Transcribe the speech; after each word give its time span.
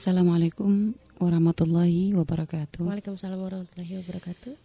Assalamualaikum 0.00 0.96
warahmatullahi 1.20 2.16
wabarakatuh. 2.16 2.80
Waalaikumsalam 2.80 3.36
warahmatullahi 3.36 4.00
wabarakatuh. 4.00 4.56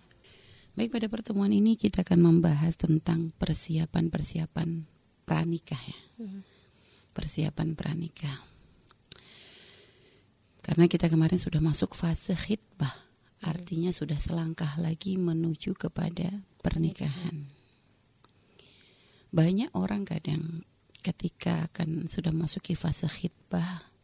Baik 0.80 0.96
pada 0.96 1.12
pertemuan 1.12 1.52
ini 1.52 1.76
kita 1.76 2.08
akan 2.08 2.24
membahas 2.24 2.80
tentang 2.80 3.36
persiapan-persiapan 3.36 4.88
pranikah 5.28 5.82
ya. 5.84 6.00
Hmm. 6.24 6.40
Persiapan 7.12 7.76
pranikah. 7.76 8.48
Karena 10.64 10.88
kita 10.88 11.12
kemarin 11.12 11.36
sudah 11.36 11.60
masuk 11.60 12.00
fase 12.00 12.32
khidbah, 12.32 12.96
artinya 13.44 13.92
sudah 13.92 14.16
selangkah 14.16 14.80
lagi 14.80 15.20
menuju 15.20 15.76
kepada 15.76 16.32
pernikahan. 16.64 17.44
Banyak 19.36 19.76
orang 19.76 20.08
kadang 20.08 20.64
ketika 21.04 21.68
akan 21.68 22.08
sudah 22.08 22.32
masuk 22.32 22.72
ke 22.72 22.80
fase 22.80 23.12
khidbah 23.12 23.95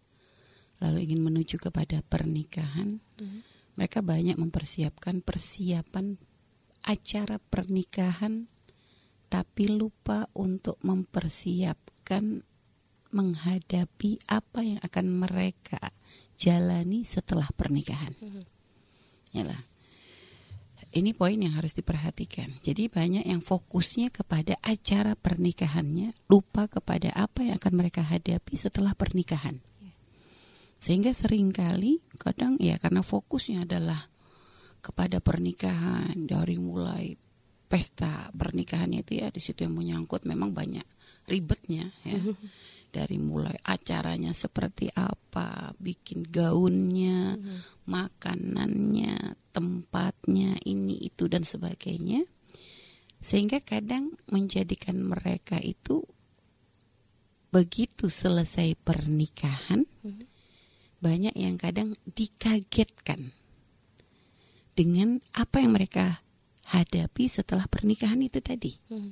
lalu 0.81 1.05
ingin 1.05 1.21
menuju 1.21 1.61
kepada 1.61 2.01
pernikahan, 2.01 2.99
Hmm. 3.21 3.45
mereka 3.77 4.01
banyak 4.01 4.35
mempersiapkan 4.35 5.21
persiapan 5.21 6.17
acara 6.81 7.37
pernikahan 7.37 8.49
tapi 9.31 9.71
lupa 9.71 10.27
untuk 10.35 10.75
mempersiapkan 10.83 12.43
menghadapi 13.15 14.19
apa 14.27 14.59
yang 14.59 14.79
akan 14.83 15.05
mereka 15.07 15.79
jalani 16.35 17.07
setelah 17.07 17.47
pernikahan. 17.55 18.11
Mhm. 18.17 18.43
Yalah. 19.37 19.61
Ini 20.91 21.15
poin 21.15 21.39
yang 21.39 21.55
harus 21.55 21.71
diperhatikan. 21.71 22.59
Jadi 22.59 22.91
banyak 22.91 23.23
yang 23.23 23.39
fokusnya 23.39 24.11
kepada 24.11 24.59
acara 24.59 25.15
pernikahannya, 25.15 26.11
lupa 26.27 26.67
kepada 26.67 27.15
apa 27.15 27.47
yang 27.47 27.55
akan 27.55 27.73
mereka 27.79 28.03
hadapi 28.03 28.59
setelah 28.59 28.91
pernikahan. 28.91 29.63
Sehingga 30.81 31.13
sering 31.13 31.53
kali 31.53 32.01
kadang 32.17 32.57
ya 32.57 32.81
karena 32.81 33.05
fokusnya 33.05 33.69
adalah 33.69 34.09
kepada 34.81 35.21
pernikahan 35.21 36.25
dari 36.25 36.57
mulai 36.57 37.13
pesta 37.69 38.33
pernikahannya 38.33 39.05
itu 39.05 39.21
ya 39.21 39.29
di 39.29 39.39
situ 39.39 39.63
yang 39.63 39.77
menyangkut 39.77 40.25
memang 40.25 40.51
banyak 40.51 40.83
ribetnya 41.29 41.93
ya. 42.03 42.17
Dari 42.91 43.15
mulai 43.15 43.55
acaranya 43.63 44.35
seperti 44.35 44.91
apa, 44.91 45.71
bikin 45.79 46.27
gaunnya, 46.27 47.39
makanannya, 47.87 49.39
tempatnya, 49.55 50.59
ini 50.67 50.99
itu 50.99 51.31
dan 51.31 51.47
sebagainya. 51.47 52.27
Sehingga 53.23 53.63
kadang 53.63 54.19
menjadikan 54.27 54.99
mereka 54.99 55.55
itu 55.63 56.03
begitu 57.47 58.11
selesai 58.11 58.75
pernikahan 58.75 59.87
Mhm. 60.03 60.30
Banyak 61.01 61.33
yang 61.33 61.57
kadang 61.57 61.97
dikagetkan 62.05 63.33
dengan 64.77 65.19
apa 65.35 65.59
yang 65.59 65.75
mereka 65.75 66.21
hadapi 66.71 67.27
setelah 67.27 67.67
pernikahan 67.67 68.21
itu 68.23 68.39
tadi. 68.39 68.77
Mhm. 68.87 69.11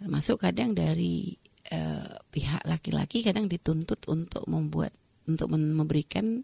Termasuk 0.00 0.40
kadang 0.40 0.72
dari 0.72 1.34
eh, 1.68 2.14
pihak 2.32 2.64
laki-laki 2.64 3.20
kadang 3.20 3.50
dituntut 3.50 4.00
untuk 4.08 4.48
membuat 4.48 4.96
untuk 5.28 5.52
memberikan 5.52 6.40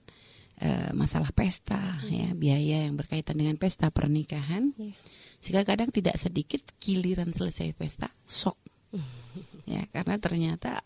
eh, 0.61 0.93
masalah 0.93 1.33
pesta 1.33 2.01
ya, 2.09 2.37
biaya 2.37 2.85
yang 2.85 2.97
berkaitan 2.97 3.37
dengan 3.41 3.57
pesta 3.57 3.89
pernikahan. 3.89 4.77
Iya. 4.77 4.93
Sehingga 5.41 5.63
kadang 5.69 5.93
tidak 5.93 6.17
sedikit 6.19 6.65
giliran 6.81 7.33
selesai 7.33 7.73
pesta 7.77 8.13
sok. 8.25 8.57
ya, 9.73 9.85
karena 9.93 10.17
ternyata 10.17 10.81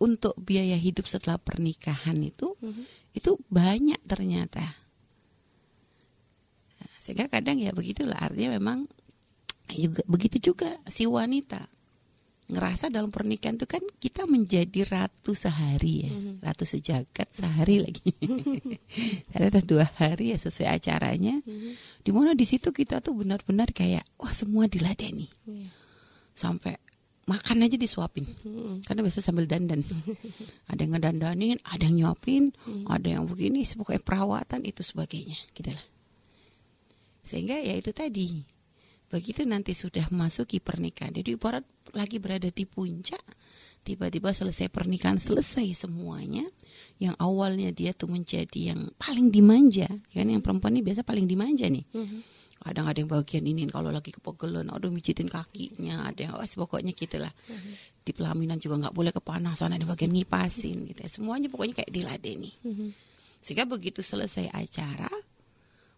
untuk 0.00 0.32
biaya 0.40 0.74
hidup 0.74 1.04
setelah 1.04 1.36
pernikahan 1.36 2.16
itu 2.18 2.56
Mhm. 2.58 2.84
itu 3.12 3.36
banyak 3.46 4.00
ternyata. 4.04 4.74
Sehingga 7.00 7.28
kadang 7.28 7.56
ya 7.58 7.72
begitulah 7.72 8.16
artinya 8.16 8.56
memang 8.56 8.88
juga 9.70 10.02
begitu 10.04 10.52
juga 10.52 10.76
si 10.86 11.06
wanita 11.06 11.70
ngerasa 12.50 12.90
dalam 12.90 13.14
pernikahan 13.14 13.54
itu 13.54 13.66
kan 13.70 13.78
kita 14.02 14.26
menjadi 14.26 14.82
ratu 14.82 15.38
sehari 15.38 16.10
ya, 16.10 16.10
Mhm. 16.10 16.42
ratu 16.42 16.66
sejagat 16.66 17.30
sehari 17.30 17.78
lagi. 17.78 18.10
Ternyata 19.30 19.62
dua 19.62 19.86
hari 19.86 20.34
ya 20.34 20.38
sesuai 20.42 20.82
acaranya. 20.82 21.38
Mhm. 21.46 21.78
Di 22.02 22.10
mana 22.10 22.34
di 22.34 22.42
situ 22.42 22.74
kita 22.74 22.98
tuh 22.98 23.14
benar-benar 23.14 23.70
kayak 23.70 24.02
wah 24.18 24.34
semua 24.34 24.66
diladeni 24.66 25.30
Iya. 25.46 25.70
sampai 26.34 26.74
makan 27.30 27.62
aja 27.62 27.78
disuapin. 27.78 28.26
Mhm. 28.26 28.82
karena 28.82 29.00
biasa 29.06 29.22
sambil 29.22 29.46
dandan. 29.46 29.86
Ada 30.70 30.80
yang 30.82 30.92
ngedandanin 30.98 31.58
ada 31.62 31.82
yang 31.86 31.96
nyuapin 31.98 32.54
ada 32.86 33.06
yang 33.06 33.24
begini 33.26 33.62
pokoknya 33.62 34.02
perawatan 34.02 34.60
itu 34.66 34.82
sebagainya 34.82 35.38
gitu 35.54 35.70
lah. 35.70 35.86
Sehingga 37.22 37.58
ya 37.62 37.78
itu 37.78 37.94
tadi 37.94 38.42
begitu 39.10 39.42
nanti 39.42 39.74
sudah 39.74 40.06
masuki 40.14 40.62
pernikahan. 40.62 41.14
Jadi 41.14 41.34
ibarat 41.34 41.66
lagi 41.94 42.22
berada 42.22 42.50
di 42.50 42.64
puncak 42.66 43.22
tiba-tiba 43.82 44.30
selesai 44.30 44.68
pernikahan 44.70 45.18
selesai 45.18 45.86
semuanya 45.86 46.44
yang 47.00 47.16
awalnya 47.16 47.72
dia 47.72 47.90
tuh 47.96 48.06
menjadi 48.12 48.74
yang 48.74 48.90
paling 48.98 49.32
dimanja. 49.32 49.88
Kan 50.14 50.30
yang 50.30 50.42
perempuan 50.44 50.78
ini 50.78 50.82
biasa 50.86 51.02
paling 51.02 51.26
dimanja 51.26 51.66
nih. 51.66 51.84
Mhm. 51.90 52.18
Kadang 52.60 52.86
ada 52.86 52.98
yang 53.00 53.08
bagian 53.08 53.42
ini 53.42 53.64
kalau 53.68 53.88
lagi 53.88 54.12
kepegelan 54.12 54.68
yang 54.68 54.92
mijitin 54.92 55.26
kakinya 55.26 56.04
ada 56.06 56.20
yang 56.20 56.34
oh, 56.36 56.44
pokoknya 56.44 56.92
gitulah 56.92 57.32
di 58.00 58.12
pelaminan 58.12 58.56
juga 58.56 58.76
nggak 58.84 58.92
boleh 58.92 59.12
kepanasan 59.12 59.72
ada 59.72 59.84
bagian 59.84 60.12
ngipasin 60.12 60.84
gitu 60.88 61.00
ya. 61.00 61.08
semuanya 61.08 61.48
pokoknya 61.48 61.80
kayak 61.80 61.88
diladeni 61.90 62.52
Mhm. 62.60 62.88
sehingga 63.40 63.64
begitu 63.64 64.04
selesai 64.04 64.52
acara 64.52 65.08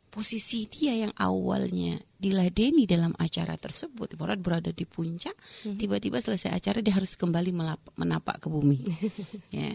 posisi 0.06 0.68
dia 0.68 0.92
yang 0.94 1.12
awalnya 1.16 1.96
diladeni 2.14 2.84
dalam 2.84 3.16
acara 3.16 3.56
tersebut 3.56 4.12
ibarat 4.12 4.38
berada 4.38 4.68
di 4.68 4.84
puncak 4.84 5.32
tiba-tiba 5.64 6.20
selesai 6.20 6.52
acara 6.52 6.78
dia 6.78 6.94
harus 6.94 7.16
kembali 7.16 7.50
melap- 7.50 7.90
menapak 7.96 8.38
ke 8.38 8.46
bumi 8.46 8.84
ya 9.56 9.72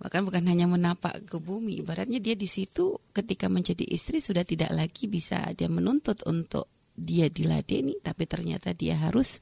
bahkan 0.00 0.24
bukan 0.24 0.48
hanya 0.48 0.64
menapak 0.64 1.28
ke 1.28 1.36
bumi 1.36 1.84
ibaratnya 1.84 2.18
dia 2.18 2.32
di 2.32 2.48
situ 2.48 2.96
ketika 3.12 3.52
menjadi 3.52 3.84
istri 3.84 4.18
sudah 4.24 4.48
tidak 4.48 4.72
lagi 4.72 5.06
bisa 5.06 5.52
dia 5.52 5.68
menuntut 5.68 6.24
untuk 6.24 6.72
dia 6.96 7.28
diladeni 7.28 8.00
tapi 8.00 8.24
ternyata 8.24 8.72
dia 8.72 8.96
harus 8.96 9.38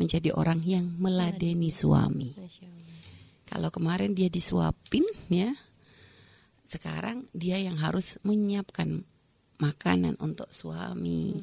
menjadi 0.00 0.32
orang 0.32 0.64
yang 0.64 0.96
meladeni 0.96 1.68
suami. 1.68 2.32
Kalau 3.44 3.68
kemarin 3.68 4.16
dia 4.16 4.32
disuapin 4.32 5.04
ya, 5.28 5.52
sekarang 6.64 7.28
dia 7.36 7.60
yang 7.60 7.76
harus 7.76 8.16
menyiapkan 8.24 9.04
makanan 9.60 10.16
untuk 10.16 10.48
suami. 10.48 11.36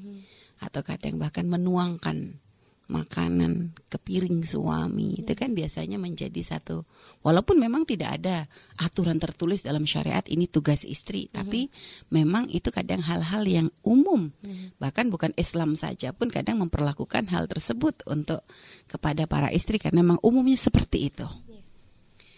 Atau 0.57 0.81
kadang 0.81 1.21
bahkan 1.21 1.45
menuangkan 1.45 2.41
makanan 2.87 3.75
ke 3.91 3.99
piring 3.99 4.43
suami. 4.47 5.19
Itu 5.19 5.35
kan 5.35 5.51
biasanya 5.51 5.99
menjadi 5.99 6.39
satu 6.39 6.87
walaupun 7.21 7.59
memang 7.59 7.83
tidak 7.83 8.19
ada 8.19 8.47
aturan 8.79 9.19
tertulis 9.19 9.61
dalam 9.61 9.83
syariat 9.83 10.23
ini 10.31 10.47
tugas 10.47 10.87
istri. 10.87 11.27
Tapi 11.27 11.67
memang 12.11 12.47
itu 12.47 12.71
kadang 12.71 13.03
hal-hal 13.03 13.43
yang 13.43 13.67
umum. 13.83 14.31
Bahkan 14.79 15.11
bukan 15.11 15.31
Islam 15.35 15.75
saja 15.75 16.15
pun 16.15 16.31
kadang 16.31 16.63
memperlakukan 16.63 17.27
hal 17.31 17.51
tersebut 17.51 18.07
untuk 18.07 18.43
kepada 18.87 19.27
para 19.27 19.51
istri 19.51 19.77
karena 19.77 20.01
memang 20.01 20.19
umumnya 20.23 20.57
seperti 20.57 21.11
itu. 21.11 21.27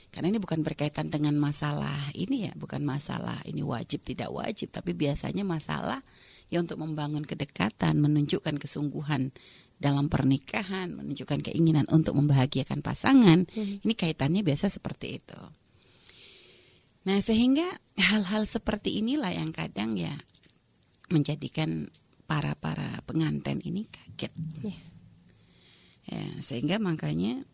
Karena 0.10 0.34
ini 0.34 0.42
bukan 0.42 0.66
berkaitan 0.66 1.14
dengan 1.14 1.38
masalah 1.38 2.10
ini 2.18 2.50
ya, 2.50 2.54
bukan 2.58 2.82
masalah 2.82 3.46
ini 3.46 3.62
wajib 3.62 4.02
tidak 4.02 4.34
wajib, 4.34 4.74
tapi 4.74 4.98
biasanya 4.98 5.46
masalah 5.46 6.02
ya 6.50 6.58
untuk 6.58 6.82
membangun 6.82 7.22
kedekatan, 7.22 8.02
menunjukkan 8.02 8.58
kesungguhan 8.58 9.30
dalam 9.80 10.12
pernikahan, 10.12 10.92
menunjukkan 10.92 11.40
keinginan 11.50 11.88
untuk 11.88 12.20
membahagiakan 12.20 12.84
pasangan. 12.84 13.48
Ini 13.56 13.94
kaitannya 13.96 14.44
biasa 14.44 14.68
seperti 14.68 15.24
itu. 15.24 15.40
Nah, 17.08 17.24
sehingga 17.24 17.66
hal-hal 17.96 18.44
seperti 18.44 19.00
inilah 19.00 19.32
yang 19.32 19.56
kadang 19.56 19.96
ya 19.96 20.20
menjadikan 21.10 21.88
para-para 22.28 23.02
pengantin 23.08 23.64
ini 23.64 23.88
kaget. 23.88 24.34
Iya. 24.62 24.80
Ya, 26.10 26.26
sehingga 26.44 26.78
makanya 26.78 27.48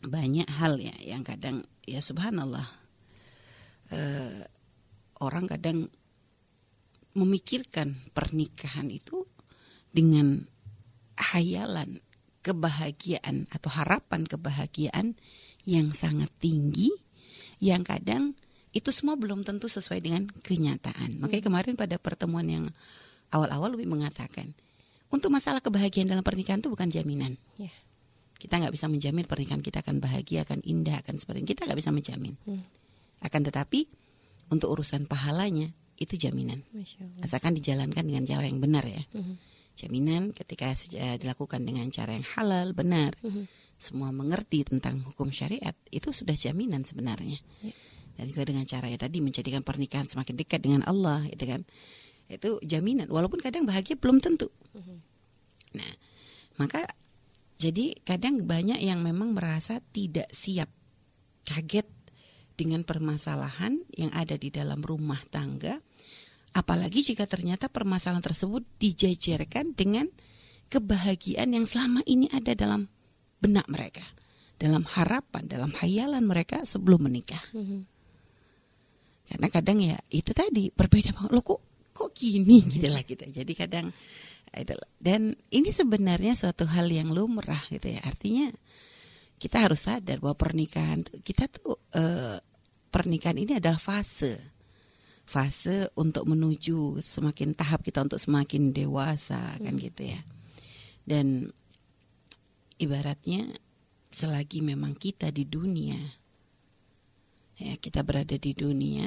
banyak 0.00 0.48
hal 0.48 0.80
ya 0.80 0.96
yang 1.04 1.20
kadang 1.20 1.68
ya 1.84 2.00
subhanallah 2.00 2.64
eh, 3.92 4.48
orang 5.20 5.44
kadang 5.44 5.92
memikirkan 7.12 8.00
pernikahan 8.16 8.88
itu 8.88 9.28
dengan 9.92 10.49
hayalan 11.20 12.00
kebahagiaan 12.40 13.44
atau 13.52 13.68
harapan 13.68 14.24
kebahagiaan 14.24 15.20
yang 15.68 15.92
sangat 15.92 16.32
tinggi 16.40 16.88
yang 17.60 17.84
kadang 17.84 18.32
itu 18.72 18.88
semua 18.94 19.18
belum 19.20 19.44
tentu 19.44 19.68
sesuai 19.68 20.00
dengan 20.00 20.24
kenyataan. 20.30 21.20
Makanya 21.20 21.44
kemarin 21.44 21.74
pada 21.76 22.00
pertemuan 22.00 22.46
yang 22.48 22.64
awal-awal 23.28 23.76
lebih 23.76 23.90
mengatakan 23.90 24.56
untuk 25.12 25.28
masalah 25.28 25.60
kebahagiaan 25.60 26.08
dalam 26.08 26.24
pernikahan 26.24 26.64
itu 26.64 26.70
bukan 26.72 26.88
jaminan. 26.88 27.36
Ya. 27.60 27.70
Kita 28.40 28.56
nggak 28.56 28.72
bisa 28.72 28.88
menjamin 28.88 29.28
pernikahan 29.28 29.60
kita 29.60 29.84
akan 29.84 30.00
bahagia, 30.00 30.48
akan 30.48 30.64
indah, 30.64 31.04
akan 31.04 31.20
seperti 31.20 31.44
ini. 31.44 31.48
Kita 31.52 31.68
nggak 31.68 31.78
bisa 31.82 31.92
menjamin. 31.92 32.34
Hmm. 32.48 32.64
Akan 33.20 33.44
tetapi 33.44 33.84
untuk 34.48 34.72
urusan 34.72 35.04
pahalanya 35.04 35.68
itu 36.00 36.16
jaminan. 36.16 36.64
Asalkan 37.20 37.52
dijalankan 37.52 38.00
dengan 38.00 38.24
cara 38.24 38.48
yang 38.48 38.56
benar 38.56 38.88
ya. 38.88 39.04
Mhm. 39.12 39.34
Jaminan 39.80 40.36
ketika 40.36 40.76
eh, 40.92 41.16
dilakukan 41.16 41.64
dengan 41.64 41.88
cara 41.88 42.12
yang 42.12 42.26
halal, 42.36 42.76
benar. 42.76 43.16
Mhm. 43.24 43.48
Semua 43.80 44.12
mengerti 44.12 44.60
tentang 44.68 45.00
hukum 45.08 45.32
syariat 45.32 45.72
itu 45.88 46.12
sudah 46.12 46.36
jaminan 46.36 46.84
sebenarnya. 46.84 47.40
Ya. 47.64 47.72
Dan 48.20 48.28
juga 48.28 48.44
dengan 48.52 48.68
cara 48.68 48.92
ya 48.92 49.00
tadi 49.00 49.24
menjadikan 49.24 49.64
pernikahan 49.64 50.04
semakin 50.04 50.36
dekat 50.36 50.60
dengan 50.60 50.84
Allah, 50.84 51.24
itu 51.32 51.48
kan. 51.48 51.64
Itu 52.28 52.60
jaminan. 52.60 53.08
Walaupun 53.08 53.40
kadang 53.40 53.64
bahagia 53.64 53.96
belum 53.96 54.20
tentu. 54.20 54.52
Mhm. 54.76 54.96
Nah, 55.80 55.92
maka 56.60 56.84
jadi 57.56 57.96
kadang 58.04 58.44
banyak 58.44 58.80
yang 58.80 59.00
memang 59.00 59.32
merasa 59.32 59.80
tidak 59.92 60.28
siap, 60.32 60.68
kaget 61.48 61.88
dengan 62.56 62.84
permasalahan 62.84 63.80
yang 63.96 64.12
ada 64.12 64.36
di 64.36 64.52
dalam 64.52 64.84
rumah 64.84 65.20
tangga, 65.32 65.80
apalagi 66.50 67.06
jika 67.06 67.26
ternyata 67.30 67.70
permasalahan 67.70 68.22
tersebut 68.24 68.66
dijajarkan 68.82 69.74
dengan 69.78 70.10
kebahagiaan 70.70 71.50
yang 71.54 71.66
selama 71.66 72.02
ini 72.06 72.30
ada 72.30 72.54
dalam 72.54 72.86
benak 73.42 73.66
mereka, 73.66 74.06
dalam 74.58 74.86
harapan, 74.86 75.46
dalam 75.50 75.74
hayalan 75.74 76.22
mereka 76.22 76.62
sebelum 76.62 77.10
menikah. 77.10 77.42
Mhm. 77.54 77.86
Karena 79.30 79.46
kadang 79.46 79.78
ya 79.78 79.96
itu 80.10 80.30
tadi 80.34 80.74
berbeda 80.74 81.14
banget. 81.14 81.30
Loh 81.30 81.44
kok 81.46 81.60
kok 81.94 82.10
gini 82.14 82.62
gitu 82.74 82.88
lah 82.90 83.02
gitu. 83.06 83.26
Jadi 83.26 83.52
kadang 83.54 83.90
itu 84.50 84.74
dan 84.98 85.30
ini 85.54 85.70
sebenarnya 85.70 86.34
suatu 86.34 86.66
hal 86.66 86.90
yang 86.90 87.14
lumrah 87.14 87.62
gitu 87.70 87.90
ya. 87.90 88.02
Artinya 88.02 88.50
kita 89.38 89.70
harus 89.70 89.86
sadar 89.86 90.18
bahwa 90.18 90.34
pernikahan 90.34 91.06
kita 91.22 91.46
tuh 91.46 91.78
eh, 91.94 92.42
pernikahan 92.90 93.38
ini 93.38 93.62
adalah 93.62 93.78
fase 93.78 94.59
fase 95.30 95.86
untuk 95.94 96.26
menuju 96.26 96.98
semakin 96.98 97.54
tahap 97.54 97.86
kita 97.86 98.02
untuk 98.02 98.18
semakin 98.18 98.74
dewasa 98.74 99.54
kan 99.62 99.78
gitu 99.78 100.10
ya. 100.10 100.20
Dan 101.06 101.46
ibaratnya 102.82 103.54
selagi 104.10 104.66
memang 104.66 104.98
kita 104.98 105.30
di 105.30 105.46
dunia 105.46 106.02
ya 107.62 107.78
kita 107.78 108.02
berada 108.02 108.34
di 108.34 108.50
dunia 108.50 109.06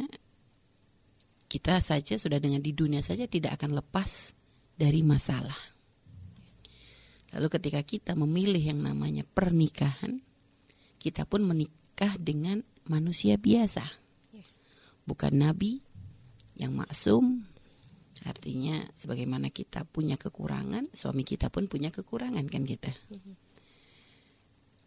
kita 1.52 1.84
saja 1.84 2.16
sudah 2.16 2.40
dengan 2.40 2.64
di 2.64 2.72
dunia 2.72 3.04
saja 3.04 3.28
tidak 3.28 3.62
akan 3.62 3.78
lepas 3.78 4.34
dari 4.74 5.06
masalah. 5.06 5.54
Lalu 7.30 7.48
ketika 7.50 7.82
kita 7.86 8.18
memilih 8.18 8.74
yang 8.74 8.82
namanya 8.82 9.22
pernikahan, 9.22 10.26
kita 10.98 11.30
pun 11.30 11.46
menikah 11.46 12.18
dengan 12.18 12.66
manusia 12.90 13.38
biasa. 13.38 13.86
Bukan 15.06 15.46
nabi 15.46 15.83
yang 16.58 16.74
maksum. 16.74 17.46
Artinya 18.24 18.88
sebagaimana 18.96 19.52
kita 19.52 19.84
punya 19.84 20.16
kekurangan, 20.16 20.96
suami 20.96 21.28
kita 21.28 21.52
pun 21.52 21.68
punya 21.68 21.92
kekurangan 21.92 22.48
kan 22.48 22.64
kita. 22.64 22.96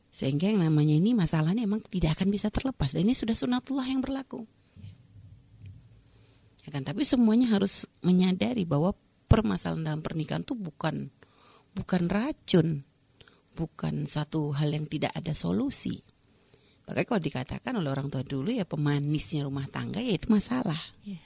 Sehingga 0.09 0.49
yang 0.49 0.65
namanya 0.65 0.97
ini 0.97 1.13
masalahnya 1.13 1.69
emang 1.69 1.85
tidak 1.85 2.17
akan 2.17 2.33
bisa 2.33 2.49
terlepas. 2.49 2.97
Dan 2.97 3.05
ini 3.05 3.13
sudah 3.13 3.37
sunatullah 3.37 3.85
yang 3.85 4.01
berlaku. 4.01 4.49
Ya 6.65 6.73
kan, 6.73 6.83
tapi 6.83 7.05
semuanya 7.05 7.53
harus 7.53 7.85
menyadari 8.01 8.65
bahwa 8.65 8.97
permasalahan 9.29 9.85
dalam 9.85 10.03
pernikahan 10.03 10.43
itu 10.43 10.57
bukan 10.57 11.13
bukan 11.77 12.03
racun, 12.09 12.89
bukan 13.53 14.09
satu 14.09 14.57
hal 14.57 14.73
yang 14.73 14.89
tidak 14.89 15.13
ada 15.13 15.37
solusi. 15.37 16.01
Makanya 16.89 17.07
kalau 17.07 17.23
dikatakan 17.23 17.73
oleh 17.77 17.91
orang 17.93 18.09
tua 18.09 18.25
dulu 18.25 18.49
ya 18.49 18.65
pemanisnya 18.65 19.45
rumah 19.45 19.69
tangga 19.69 20.01
ya 20.01 20.17
itu 20.17 20.33
masalah. 20.33 20.81
Ya. 21.05 21.21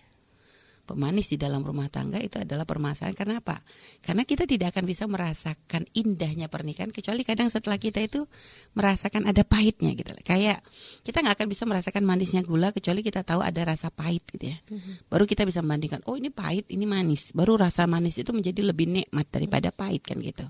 Pemanis 0.91 1.31
di 1.31 1.39
dalam 1.39 1.63
rumah 1.63 1.87
tangga 1.87 2.19
itu 2.19 2.43
adalah 2.43 2.67
permasalahan. 2.67 3.15
Karena 3.15 3.39
apa? 3.39 3.63
Karena 4.03 4.27
kita 4.27 4.43
tidak 4.43 4.75
akan 4.75 4.85
bisa 4.91 5.07
merasakan 5.07 5.87
indahnya 5.95 6.51
pernikahan 6.51 6.91
kecuali 6.91 7.23
kadang 7.23 7.47
setelah 7.47 7.79
kita 7.79 8.03
itu 8.03 8.27
merasakan 8.75 9.31
ada 9.31 9.47
pahitnya 9.47 9.95
gitu. 9.95 10.11
Kayak 10.27 10.67
kita 11.07 11.23
nggak 11.23 11.39
akan 11.39 11.47
bisa 11.47 11.63
merasakan 11.63 12.03
manisnya 12.03 12.43
gula 12.43 12.75
kecuali 12.75 13.07
kita 13.07 13.23
tahu 13.23 13.39
ada 13.39 13.63
rasa 13.63 13.95
pahit 13.95 14.27
gitu 14.35 14.51
ya. 14.51 14.59
Baru 15.07 15.31
kita 15.31 15.47
bisa 15.47 15.63
membandingkan, 15.63 16.03
oh 16.11 16.19
ini 16.19 16.35
pahit, 16.35 16.67
ini 16.75 16.83
manis. 16.91 17.31
Baru 17.31 17.55
rasa 17.55 17.87
manis 17.87 18.19
itu 18.19 18.35
menjadi 18.35 18.67
lebih 18.67 18.91
nikmat 18.91 19.31
daripada 19.31 19.71
pahit 19.71 20.03
kan 20.03 20.19
gitu. 20.19 20.43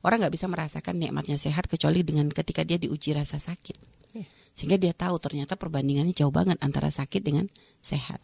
Orang 0.00 0.22
nggak 0.24 0.32
bisa 0.32 0.46
merasakan 0.48 0.96
nikmatnya 0.96 1.36
sehat 1.36 1.66
kecuali 1.68 2.00
dengan 2.00 2.30
ketika 2.30 2.64
dia 2.64 2.80
diuji 2.80 3.12
rasa 3.12 3.36
sakit. 3.36 3.76
Ya. 4.16 4.24
Sehingga 4.56 4.80
dia 4.80 4.96
tahu 4.96 5.20
ternyata 5.20 5.60
perbandingannya 5.60 6.16
jauh 6.16 6.32
banget 6.32 6.56
antara 6.64 6.88
sakit 6.88 7.20
dengan 7.20 7.52
sehat. 7.84 8.20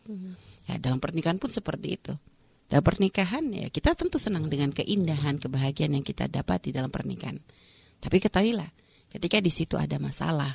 Ya, 0.67 0.83
dalam 0.83 0.99
pernikahan 0.99 1.39
pun 1.39 1.49
seperti 1.49 1.89
itu. 1.95 2.13
Dalam 2.67 2.83
pernikahan 2.83 3.47
ya 3.55 3.71
kita 3.71 3.95
tentu 3.95 4.19
senang 4.19 4.51
dengan 4.51 4.75
keindahan, 4.75 5.39
kebahagiaan 5.39 5.95
yang 5.95 6.03
kita 6.03 6.27
dapat 6.27 6.67
di 6.67 6.71
dalam 6.75 6.91
pernikahan. 6.91 7.39
Tapi 8.03 8.19
ketahuilah, 8.19 8.67
ketika 9.07 9.39
di 9.39 9.55
situ 9.55 9.79
ada 9.79 10.03
masalah, 10.03 10.51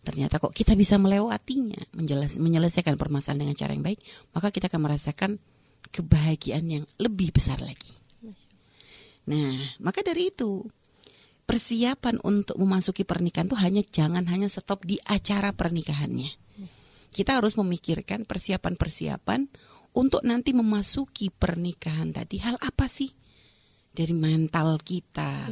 ternyata 0.00 0.40
kok 0.40 0.56
kita 0.56 0.72
bisa 0.72 0.96
melewatinya, 0.96 1.92
menyelesaikan 2.40 2.96
permasalahan 2.96 3.44
dengan 3.44 3.56
cara 3.60 3.76
yang 3.76 3.84
baik, 3.84 4.00
maka 4.32 4.48
kita 4.48 4.72
akan 4.72 4.80
merasakan 4.88 5.30
kebahagiaan 5.92 6.66
yang 6.66 6.84
lebih 6.96 7.36
besar 7.36 7.60
lagi. 7.60 7.94
Nah, 9.28 9.76
maka 9.84 10.00
dari 10.00 10.32
itu 10.32 10.64
persiapan 11.44 12.22
untuk 12.24 12.56
memasuki 12.58 13.04
pernikahan 13.04 13.46
tuh 13.46 13.60
hanya 13.60 13.84
jangan 13.84 14.24
hanya 14.32 14.48
stop 14.48 14.88
di 14.88 14.96
acara 15.04 15.52
pernikahannya. 15.52 16.30
Kita 17.16 17.40
harus 17.40 17.56
memikirkan 17.56 18.28
persiapan-persiapan 18.28 19.48
untuk 19.96 20.20
nanti 20.20 20.52
memasuki 20.52 21.32
pernikahan 21.32 22.12
tadi. 22.12 22.36
Hal 22.44 22.60
apa 22.60 22.84
sih 22.92 23.08
dari 23.88 24.12
mental 24.12 24.76
kita, 24.84 25.48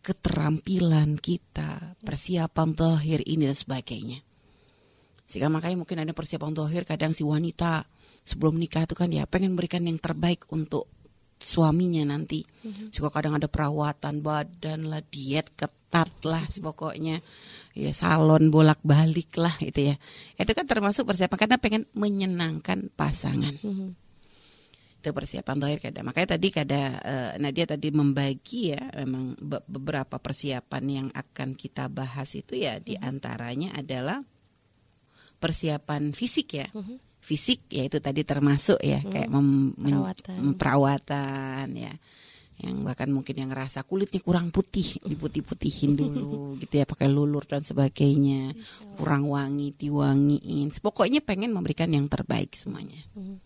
keterampilan 0.00 1.20
kita, 1.20 2.00
persiapan 2.00 2.72
zahir 2.72 3.20
ini 3.28 3.44
dan 3.44 3.58
sebagainya. 3.60 4.24
Sehingga 5.28 5.52
makanya 5.52 5.84
mungkin 5.84 6.00
ada 6.00 6.16
persiapan 6.16 6.56
zahir 6.56 6.88
kadang 6.88 7.12
si 7.12 7.28
wanita 7.28 7.84
sebelum 8.24 8.56
nikah 8.56 8.88
itu 8.88 8.96
kan 8.96 9.12
ya 9.12 9.28
pengen 9.28 9.60
berikan 9.60 9.84
yang 9.84 10.00
terbaik 10.00 10.48
untuk 10.48 10.88
suaminya 11.40 12.04
nanti. 12.04 12.44
Juga 12.92 13.08
kadang 13.10 13.40
ada 13.40 13.48
perawatan 13.48 14.20
badan 14.20 14.86
lah, 14.86 15.00
diet 15.00 15.50
ketat 15.56 16.12
lah, 16.22 16.44
pokoknya 16.46 17.24
ya 17.72 17.90
salon 17.96 18.52
bolak-balik 18.52 19.34
lah 19.40 19.56
itu 19.64 19.90
ya. 19.90 19.96
Itu 20.36 20.52
kan 20.52 20.68
termasuk 20.68 21.08
persiapan 21.08 21.38
karena 21.40 21.56
pengen 21.56 21.82
menyenangkan 21.96 22.92
pasangan. 22.92 23.56
Mhm. 23.64 23.88
Itu 25.00 25.16
persiapan 25.16 25.56
zahir 25.64 25.80
kada. 25.80 26.04
Makanya 26.04 26.36
tadi 26.36 26.48
kada 26.52 26.82
eh, 27.00 27.30
Nadia 27.40 27.64
tadi 27.64 27.88
membagi 27.88 28.76
ya 28.76 28.84
memang 29.00 29.32
be- 29.40 29.64
beberapa 29.64 30.20
persiapan 30.20 30.84
yang 30.84 31.08
akan 31.16 31.56
kita 31.56 31.88
bahas 31.88 32.36
itu 32.36 32.60
ya 32.60 32.76
di 32.76 33.00
antaranya 33.00 33.72
adalah 33.72 34.20
persiapan 35.40 36.12
fisik 36.12 36.48
ya. 36.52 36.68
Mhm. 36.76 37.09
Fisik 37.20 37.68
ya 37.68 37.84
itu 37.84 37.98
tadi 37.98 38.22
termasuk 38.22 38.80
ya 38.80 38.98
kayak 39.02 39.28
mem- 39.28 39.76
Perawatan. 39.76 40.36
mem- 40.40 40.56
perawatan 40.56 41.66
ya 41.74 41.92
yang 42.60 42.84
bahkan 42.84 43.08
mungkin 43.08 43.32
yang 43.34 43.48
ngerasa 43.48 43.84
kulitnya 43.84 44.20
kurang 44.20 44.48
putih 44.48 45.00
diputih-putihin 45.00 45.94
dulu 45.94 46.20
gitu 46.60 46.74
ya 46.74 46.84
pakai 46.84 47.08
lulur 47.08 47.40
dan 47.42 47.60
sebagainya 47.60 48.52
kurang 48.94 49.24
wangi 49.26 49.72
diwangiin 49.72 50.68
pokoknya 50.74 51.20
pengen 51.20 51.52
memberikan 51.52 51.88
yang 51.88 52.04
terbaik 52.04 52.52
semuanya 52.52 53.00
Mhm. 53.16 53.40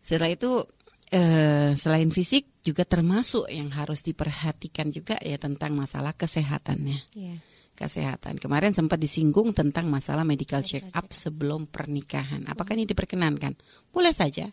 setelah 0.00 0.30
itu 0.30 0.62
eh, 1.08 1.74
selain 1.74 2.10
fisik 2.10 2.62
juga 2.62 2.82
termasuk 2.82 3.46
yang 3.46 3.70
harus 3.70 4.02
diperhatikan 4.02 4.90
juga 4.90 5.14
ya 5.18 5.34
tentang 5.36 5.74
masalah 5.74 6.10
kesehatannya 6.12 6.98
Ya. 7.12 7.38
Kesehatan. 7.76 8.40
Kemarin 8.40 8.72
sempat 8.72 8.96
disinggung 8.96 9.52
tentang 9.52 9.86
masalah 9.92 10.24
medical 10.24 10.64
check 10.64 10.88
up 10.96 11.12
sebelum 11.12 11.68
pernikahan. 11.68 12.48
Apakah 12.48 12.72
ini 12.74 12.88
diperkenankan? 12.88 13.52
Boleh 13.92 14.16
saja. 14.16 14.48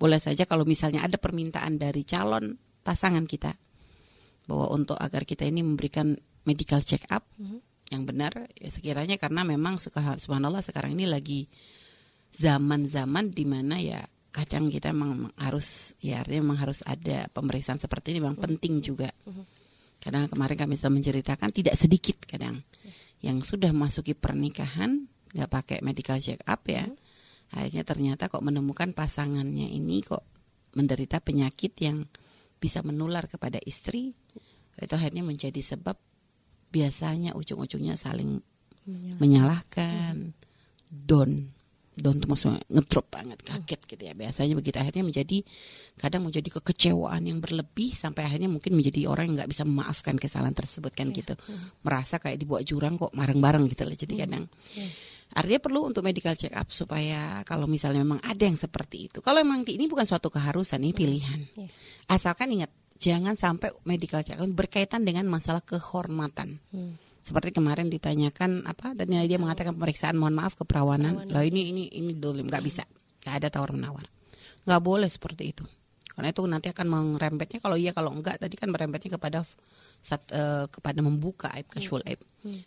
Boleh 0.00 0.18
saja 0.18 0.48
kalau 0.48 0.64
misalnya 0.66 1.04
ada 1.04 1.20
permintaan 1.20 1.76
dari 1.78 2.02
calon 2.02 2.56
pasangan 2.82 3.22
kita 3.28 3.54
bahwa 4.50 4.74
untuk 4.74 4.98
agar 4.98 5.22
kita 5.22 5.46
ini 5.46 5.62
memberikan 5.62 6.18
medical 6.42 6.82
check 6.82 7.06
up 7.06 7.22
Mhm. 7.38 7.62
yang 7.94 8.02
benar 8.02 8.50
ya 8.58 8.66
sekiranya 8.72 9.14
karena 9.14 9.46
memang 9.46 9.78
suka 9.78 10.18
subhanallah 10.18 10.64
sekarang 10.64 10.98
ini 10.98 11.06
lagi 11.06 11.46
zaman-zaman 12.34 13.30
di 13.30 13.44
mana 13.46 13.78
ya 13.78 14.02
kadang 14.32 14.72
kita 14.72 14.90
memang 14.90 15.30
harus 15.38 15.92
ya 16.00 16.24
artinya 16.24 16.40
memang 16.50 16.58
harus 16.64 16.80
ada 16.88 17.28
pemeriksaan 17.30 17.78
seperti 17.78 18.16
ini 18.16 18.24
memang 18.24 18.40
penting 18.40 18.80
juga 18.80 19.12
karena 20.02 20.26
kemarin 20.26 20.58
kami 20.58 20.74
sudah 20.74 20.90
menceritakan 20.90 21.54
tidak 21.54 21.78
sedikit 21.78 22.18
kadang. 22.26 22.66
Yang 23.22 23.54
sudah 23.54 23.70
masuki 23.70 24.18
pernikahan 24.18 25.06
nggak 25.30 25.46
pakai 25.46 25.78
medical 25.86 26.18
check 26.18 26.42
up 26.42 26.66
ya. 26.66 26.90
Akhirnya 27.54 27.86
ternyata 27.86 28.26
kok 28.26 28.42
menemukan 28.42 28.90
pasangannya 28.90 29.70
ini 29.70 30.02
kok 30.02 30.26
menderita 30.74 31.22
penyakit 31.22 31.78
yang 31.78 32.10
bisa 32.58 32.82
menular 32.82 33.30
kepada 33.30 33.62
istri. 33.62 34.18
Itu 34.74 34.98
akhirnya 34.98 35.22
menjadi 35.22 35.62
sebab 35.62 35.94
biasanya 36.74 37.38
ujung-ujungnya 37.38 37.94
saling 37.94 38.42
Menyalahkan. 38.82 39.22
menyalahkan. 39.22 40.16
Don 40.90 41.61
don 41.92 42.16
itu 42.16 42.24
maksudnya 42.24 42.64
ngedrop 42.72 43.12
banget 43.12 43.38
kaget 43.44 43.80
gitu 43.84 44.02
ya. 44.08 44.14
Biasanya 44.16 44.54
begitu 44.56 44.76
akhirnya 44.80 45.04
menjadi 45.04 45.38
kadang 46.00 46.22
menjadi 46.24 46.48
kekecewaan 46.48 47.22
yang 47.28 47.38
berlebih 47.44 47.92
sampai 47.92 48.24
akhirnya 48.24 48.48
mungkin 48.48 48.72
menjadi 48.72 49.04
orang 49.12 49.28
yang 49.28 49.44
nggak 49.44 49.50
bisa 49.52 49.62
memaafkan 49.68 50.16
kesalahan 50.16 50.56
tersebut 50.56 50.92
kan 50.96 51.12
gitu. 51.12 51.36
merasa 51.84 52.16
kayak 52.16 52.40
dibawa 52.40 52.64
jurang 52.64 52.96
kok 52.96 53.12
bareng-bareng 53.12 53.68
gitu 53.68 53.82
loh 53.84 53.96
jadi 53.96 54.14
kadang. 54.24 54.48
artinya 55.32 55.60
perlu 55.64 55.80
untuk 55.88 56.04
medical 56.04 56.36
check 56.36 56.52
up 56.52 56.68
supaya 56.68 57.40
kalau 57.48 57.64
misalnya 57.64 58.04
memang 58.04 58.20
ada 58.24 58.44
yang 58.44 58.56
seperti 58.56 59.12
itu. 59.12 59.18
Kalau 59.20 59.44
memang 59.44 59.64
ini 59.68 59.84
bukan 59.84 60.08
suatu 60.08 60.32
keharusan 60.32 60.80
ini 60.80 60.92
pilihan. 60.96 61.40
Iya. 61.56 61.68
asalkan 62.08 62.52
ingat 62.52 62.72
jangan 62.96 63.36
sampai 63.36 63.72
medical 63.84 64.24
check 64.24 64.40
up 64.40 64.48
berkaitan 64.48 65.04
dengan 65.04 65.28
masalah 65.28 65.60
kehormatan. 65.60 66.60
Hmm. 66.72 66.96
Seperti 67.22 67.54
kemarin 67.54 67.86
ditanyakan 67.86 68.66
apa 68.66 68.98
dan 68.98 69.06
dia 69.14 69.38
mengatakan 69.38 69.78
pemeriksaan 69.78 70.18
mohon 70.18 70.34
maaf 70.34 70.58
keperawanan. 70.58 71.22
Perawanan. 71.22 71.32
loh 71.32 71.44
ini 71.46 71.70
ini 71.70 71.84
ini 71.94 72.18
dolim 72.18 72.50
nggak 72.50 72.64
bisa. 72.66 72.82
Nggak 73.22 73.34
ada 73.38 73.48
tawar 73.48 73.70
menawar 73.72 74.06
nggak 74.66 74.82
boleh 74.82 75.10
seperti 75.10 75.54
itu. 75.54 75.64
Karena 76.12 76.28
itu 76.28 76.44
nanti 76.44 76.68
akan 76.68 77.16
merembetnya 77.16 77.58
kalau 77.58 77.74
iya 77.80 77.96
kalau 77.96 78.12
enggak 78.12 78.36
tadi 78.36 78.54
kan 78.54 78.68
merembetnya 78.68 79.16
kepada 79.16 79.48
sat- 80.04 80.28
eh, 80.28 80.68
kepada 80.68 81.00
membuka 81.00 81.48
aib 81.56 81.72
kashful 81.72 82.04
aib. 82.04 82.20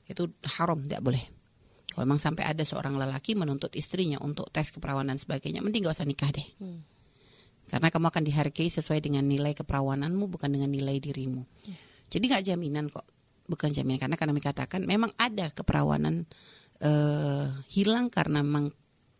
Itu 0.09 0.33
haram 0.57 0.81
tidak 0.81 1.05
boleh. 1.05 1.23
Kalau 1.93 2.03
memang 2.03 2.19
sampai 2.19 2.43
ada 2.43 2.65
seorang 2.65 2.97
lelaki 2.99 3.37
menuntut 3.37 3.71
istrinya 3.77 4.19
untuk 4.19 4.51
tes 4.51 4.67
keperawanan 4.73 5.15
dan 5.15 5.19
sebagainya 5.21 5.63
mending 5.63 5.87
gak 5.87 5.95
usah 6.01 6.07
nikah 6.07 6.31
deh. 6.33 6.47
Hmm. 6.59 6.81
karena 7.65 7.89
kamu 7.89 8.13
akan 8.13 8.23
dihargai 8.29 8.69
sesuai 8.69 9.01
dengan 9.01 9.25
nilai 9.25 9.57
keperawananmu 9.57 10.29
bukan 10.29 10.53
dengan 10.53 10.69
nilai 10.69 11.01
dirimu. 11.01 11.41
Jadi 12.13 12.23
nggak 12.29 12.45
jaminan 12.45 12.93
kok, 12.93 13.01
bukan 13.45 13.69
jaminan 13.71 14.01
karena 14.01 14.17
kami 14.17 14.41
katakan 14.41 14.81
memang 14.85 15.13
ada 15.17 15.49
keperawanan 15.53 16.25
eh, 16.81 17.47
hilang 17.71 18.11
karena 18.11 18.41
memang 18.43 18.69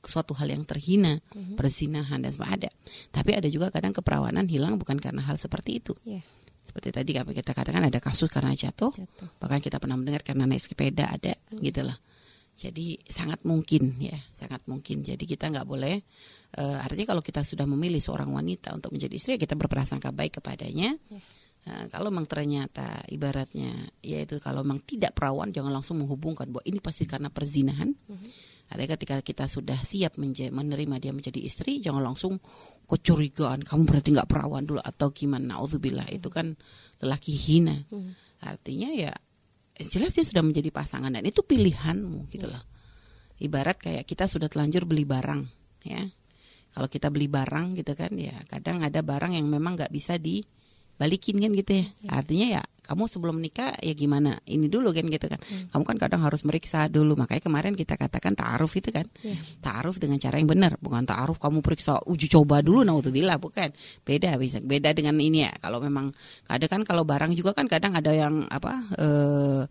suatu 0.05 0.38
hal 0.38 0.53
yang 0.53 0.62
terhina, 0.70 1.17
perzinahan 1.58 2.22
dan 2.22 2.29
sebagainya 2.29 2.70
ada. 2.70 2.72
Tapi 3.10 3.32
ada 3.41 3.50
juga 3.50 3.74
kadang 3.74 3.89
keperawanan 3.89 4.46
hilang 4.46 4.77
bukan 4.77 5.01
karena 5.01 5.25
hal 5.25 5.41
seperti 5.41 5.82
itu. 5.82 5.98
Iya. 6.05 6.22
Seperti 6.62 6.89
tadi 6.94 7.10
kami 7.13 7.34
kita 7.34 7.53
katakan 7.58 7.89
ada 7.89 7.98
kasus 7.98 8.29
karena 8.29 8.53
jatuh, 8.53 8.94
Jatuh. 8.94 9.29
bahkan 9.41 9.58
kita 9.62 9.82
pernah 9.82 9.98
mendengar 9.98 10.22
karena 10.22 10.46
naik 10.46 10.62
sepeda 10.62 11.10
ada, 11.10 11.34
gitu 11.58 11.82
lah. 11.86 11.98
Jadi 12.53 13.01
sangat 13.10 13.44
mungkin 13.50 13.98
ya, 13.98 14.17
sangat 14.29 14.62
mungkin. 14.70 15.01
Jadi 15.01 15.25
kita 15.25 15.50
nggak 15.50 15.65
boleh. 15.65 15.98
eh, 16.55 16.77
artinya 16.79 17.12
kalau 17.12 17.20
kita 17.25 17.41
sudah 17.44 17.65
memilih 17.67 18.00
seorang 18.00 18.29
wanita 18.29 18.72
untuk 18.77 18.94
menjadi 18.94 19.13
istri, 19.17 19.32
ya 19.36 19.39
kita 19.41 19.58
berprasangka 19.58 20.13
baik 20.13 20.38
kepadanya. 20.39 20.96
Eh, 21.65 21.89
kalau 21.89 22.13
memang 22.13 22.29
ternyata 22.29 23.01
ibaratnya, 23.10 23.89
yaitu 24.05 24.38
kalau 24.38 24.62
memang 24.62 24.86
tidak 24.86 25.17
perawan, 25.17 25.50
jangan 25.50 25.74
langsung 25.74 25.98
menghubungkan 25.98 26.45
bahwa 26.53 26.62
ini 26.69 26.77
pasti 26.77 27.10
karena 27.10 27.34
perzinahan. 27.34 27.89
Ada 28.69 28.98
ketika 28.98 29.22
kita 29.22 29.45
sudah 29.50 29.77
siap 29.81 30.17
menja- 30.22 30.53
menerima 30.53 30.98
dia 31.01 31.13
menjadi 31.13 31.41
istri, 31.41 31.81
jangan 31.81 32.05
langsung 32.05 32.38
kecurigaan, 32.86 33.65
kamu 33.65 33.81
berarti 33.86 34.13
nggak 34.13 34.29
perawan 34.29 34.65
dulu 34.65 34.81
atau 34.81 35.10
gimana? 35.10 35.57
Naudzubillah 35.57 36.05
itu 36.13 36.29
kan 36.29 36.53
lelaki 37.01 37.34
hina. 37.34 37.81
Artinya 38.45 38.89
ya 38.93 39.13
jelas 39.81 40.13
dia 40.13 40.25
sudah 40.25 40.45
menjadi 40.45 40.69
pasangan 40.69 41.10
dan 41.13 41.25
itu 41.25 41.41
pilihanmu 41.41 42.29
gitu 42.29 42.45
loh. 42.45 42.62
Ibarat 43.41 43.81
kayak 43.81 44.05
kita 44.05 44.29
sudah 44.29 44.50
telanjur 44.50 44.86
beli 44.86 45.05
barang 45.05 45.41
ya. 45.86 46.05
Kalau 46.74 46.88
kita 46.89 47.10
beli 47.10 47.25
barang 47.25 47.74
gitu 47.74 47.93
kan 47.98 48.13
ya 48.17 48.38
kadang 48.45 48.86
ada 48.86 49.01
barang 49.01 49.34
yang 49.34 49.50
memang 49.50 49.77
nggak 49.77 49.93
bisa 49.93 50.17
dibalikin 50.95 51.43
kan 51.43 51.51
gitu 51.51 51.71
ya. 51.83 51.85
Artinya 52.07 52.47
ya 52.59 52.63
kamu 52.85 53.09
sebelum 53.09 53.41
nikah 53.41 53.75
ya 53.81 53.91
gimana 53.97 54.39
ini 54.47 54.71
dulu 54.71 54.95
kan 54.95 55.03
gitu 55.11 55.27
kan. 55.27 55.43
Kamu 55.43 55.83
kan 55.83 55.97
kadang 55.99 56.23
harus 56.23 56.47
meriksa 56.47 56.87
dulu 56.87 57.19
makanya 57.19 57.43
kemarin 57.43 57.73
kita 57.75 57.99
katakan 57.99 58.31
taaruf 58.31 58.71
itu 58.79 58.95
kan. 58.95 59.03
Iya. 59.19 59.35
Taaruf 59.59 59.99
dengan 59.99 60.15
cara 60.23 60.39
yang 60.39 60.47
benar 60.47 60.79
bukan 60.79 61.03
taaruf 61.03 61.35
kamu 61.35 61.59
periksa 61.59 61.99
uji 62.07 62.31
coba 62.31 62.63
dulu 62.63 62.87
naudzubillah 62.87 63.35
bukan. 63.35 63.75
Beda 64.07 64.39
bisa 64.39 64.63
beda 64.63 64.95
dengan 64.95 65.19
ini 65.19 65.43
ya. 65.43 65.51
Kalau 65.59 65.83
memang 65.83 66.15
ada 66.47 66.65
kan 66.71 66.87
kalau 66.87 67.03
barang 67.03 67.35
juga 67.35 67.51
kan 67.51 67.67
kadang 67.67 67.91
ada 67.99 68.15
yang 68.15 68.47
apa 68.47 68.71
eh 68.95 69.63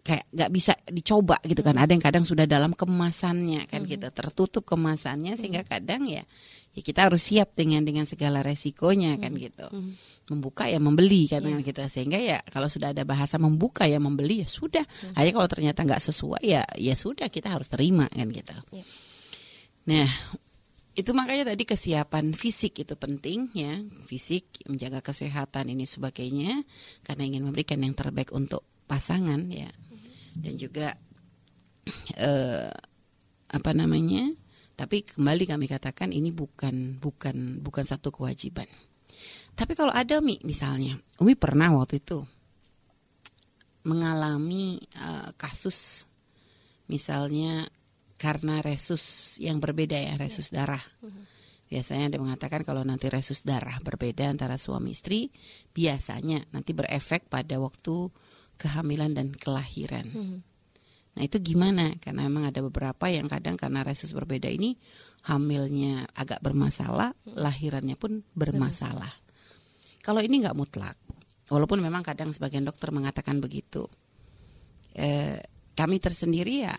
kayak 0.00 0.32
nggak 0.32 0.50
bisa 0.50 0.72
dicoba 0.88 1.36
gitu 1.44 1.60
kan 1.60 1.76
ada 1.76 1.92
yang 1.92 2.00
kadang 2.00 2.24
sudah 2.24 2.48
dalam 2.48 2.72
kemasannya 2.72 3.68
kan 3.68 3.84
gitu 3.84 4.08
tertutup 4.08 4.64
kemasannya 4.64 5.36
sehingga 5.36 5.60
kadang 5.62 6.08
ya 6.08 6.24
ya 6.70 6.82
kita 6.86 7.10
harus 7.10 7.22
siap 7.26 7.58
dengan 7.58 7.82
dengan 7.82 8.06
segala 8.06 8.46
resikonya 8.46 9.18
kan 9.18 9.34
gitu. 9.34 9.66
Membuka 10.30 10.70
ya 10.70 10.78
membeli 10.78 11.26
kan 11.26 11.42
dengan 11.42 11.66
kita 11.66 11.90
sehingga 11.90 12.18
ya 12.22 12.38
kalau 12.46 12.70
sudah 12.70 12.94
ada 12.94 13.02
bahasa 13.02 13.36
membuka 13.42 13.90
ya 13.90 13.98
membeli 13.98 14.46
ya 14.46 14.48
sudah. 14.48 14.86
Hanya 15.18 15.30
kalau 15.34 15.48
ternyata 15.50 15.82
nggak 15.82 16.02
sesuai 16.02 16.42
ya 16.46 16.62
ya 16.78 16.94
sudah 16.94 17.26
kita 17.26 17.50
harus 17.50 17.66
terima 17.66 18.06
kan 18.06 18.30
gitu. 18.30 18.54
Iya. 18.74 18.84
nah 19.80 20.08
itu 20.94 21.10
makanya 21.16 21.54
tadi 21.54 21.64
kesiapan 21.66 22.36
fisik 22.36 22.86
itu 22.86 22.94
penting 22.94 23.50
ya. 23.54 23.82
Fisik 24.06 24.62
menjaga 24.70 25.02
kesehatan 25.02 25.74
ini 25.74 25.86
sebagainya 25.86 26.62
karena 27.02 27.22
ingin 27.26 27.42
memberikan 27.50 27.82
yang 27.82 27.98
terbaik 27.98 28.30
untuk 28.30 28.62
pasangan 28.86 29.50
ya. 29.50 29.70
Dan 30.38 30.54
juga 30.54 30.94
eh, 32.14 32.70
apa 33.50 33.70
namanya 33.74 34.30
tapi 34.80 35.04
kembali 35.04 35.44
kami 35.44 35.68
katakan 35.68 36.08
ini 36.08 36.32
bukan 36.32 36.96
bukan 36.96 37.60
bukan 37.60 37.84
satu 37.84 38.08
kewajiban. 38.08 38.64
Tapi 39.52 39.76
kalau 39.76 39.92
ada 39.92 40.24
mi 40.24 40.40
misalnya 40.40 40.96
umi 41.20 41.36
pernah 41.36 41.68
waktu 41.76 42.00
itu 42.00 42.24
mengalami 43.84 44.80
eh, 44.80 45.36
kasus 45.36 46.08
misalnya 46.88 47.68
karena 48.16 48.64
resus 48.64 49.36
yang 49.36 49.60
berbeda 49.60 50.00
ya 50.00 50.16
resus 50.16 50.48
darah. 50.48 50.80
Biasanya 51.68 52.16
ada 52.16 52.18
mengatakan 52.18 52.64
kalau 52.64 52.80
nanti 52.80 53.12
resus 53.12 53.44
darah 53.44 53.76
berbeda 53.84 54.32
antara 54.32 54.56
suami 54.56 54.96
istri 54.96 55.28
biasanya 55.76 56.48
nanti 56.56 56.72
berefek 56.72 57.28
pada 57.28 57.60
waktu 57.60 58.08
kehamilan 58.56 59.12
dan 59.12 59.36
kelahiran 59.36 60.08
Nah 61.16 61.22
itu 61.26 61.42
gimana? 61.42 61.94
Karena 61.98 62.26
memang 62.26 62.48
ada 62.50 62.62
beberapa 62.62 63.10
yang 63.10 63.26
kadang 63.26 63.58
karena 63.58 63.82
resus 63.82 64.14
berbeda 64.14 64.46
ini 64.46 64.78
hamilnya 65.26 66.08
agak 66.16 66.40
bermasalah, 66.40 67.12
lahirannya 67.26 67.98
pun 67.98 68.24
bermasalah. 68.32 69.10
Kalau 70.00 70.24
ini 70.24 70.40
nggak 70.40 70.56
mutlak, 70.56 70.96
walaupun 71.52 71.82
memang 71.84 72.00
kadang 72.00 72.32
sebagian 72.32 72.64
dokter 72.64 72.88
mengatakan 72.94 73.42
begitu. 73.42 73.84
Eh, 74.96 75.38
kami 75.76 75.96
tersendiri 76.02 76.66
ya 76.66 76.74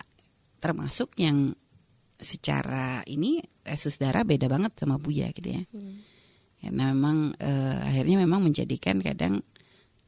termasuk 0.62 1.16
yang 1.18 1.54
secara 2.22 3.02
ini 3.10 3.42
resus 3.66 3.98
darah 3.98 4.22
beda 4.22 4.46
banget 4.46 4.78
sama 4.78 4.98
Buya 4.98 5.30
gitu 5.34 5.54
ya. 5.54 5.62
Karena 6.62 6.94
memang 6.94 7.34
eh, 7.38 7.78
akhirnya 7.82 8.22
memang 8.22 8.42
menjadikan 8.42 9.02
kadang 9.02 9.42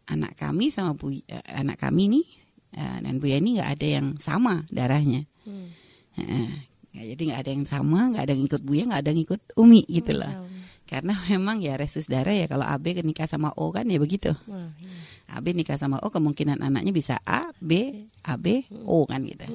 anak 0.06 0.36
kami 0.36 0.70
sama 0.70 0.94
Bu 0.94 1.10
eh, 1.10 1.22
anak 1.50 1.80
kami 1.80 2.06
nih 2.10 2.26
eh, 2.74 2.98
dan 3.00 3.14
Buya 3.16 3.38
ini 3.38 3.56
nggak 3.56 3.70
ada 3.72 3.86
yang 3.88 4.06
sama 4.18 4.66
darahnya. 4.68 5.24
Hmm. 5.42 5.70
Nggak- 6.14 7.08
jadi 7.10 7.22
nggak 7.26 7.40
ada 7.40 7.50
yang 7.50 7.66
sama, 7.66 7.98
nggak 8.10 8.22
ada 8.22 8.32
yang 8.32 8.44
ikut 8.44 8.62
Buya, 8.62 8.82
nggak 8.86 9.00
ada 9.02 9.10
yang 9.10 9.22
ikut 9.22 9.40
Umi 9.56 9.82
gitu 9.84 10.12
Hmm, 10.12 10.20
lah. 10.20 10.32
tahu. 10.34 10.46
Karena 10.84 11.12
memang 11.32 11.56
ya 11.58 11.74
resus 11.74 12.06
darah 12.06 12.30
ya 12.30 12.46
kalau 12.46 12.62
AB 12.62 13.00
nikah 13.00 13.24
sama 13.24 13.50
O 13.56 13.70
kan 13.70 13.88
ya 13.88 13.96
begitu. 13.96 14.30
Wah, 14.46 14.70
iya. 14.78 14.94
AB 15.34 15.56
nikah 15.56 15.74
sama 15.74 15.98
O 15.98 16.10
kemungkinan 16.10 16.60
anaknya 16.60 16.92
bisa 16.92 17.18
A, 17.24 17.50
B, 17.56 18.04
AB, 18.22 18.68
O 18.84 19.02
kan 19.04 19.24
gitu. 19.24 19.48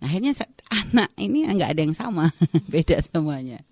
Nah 0.00 0.08
akhirnya 0.08 0.34
anak 0.72 1.14
ini 1.14 1.46
nggak 1.46 1.70
ada 1.70 1.82
yang 1.82 1.94
sama, 1.94 2.34
beda 2.72 2.98
semuanya. 2.98 3.62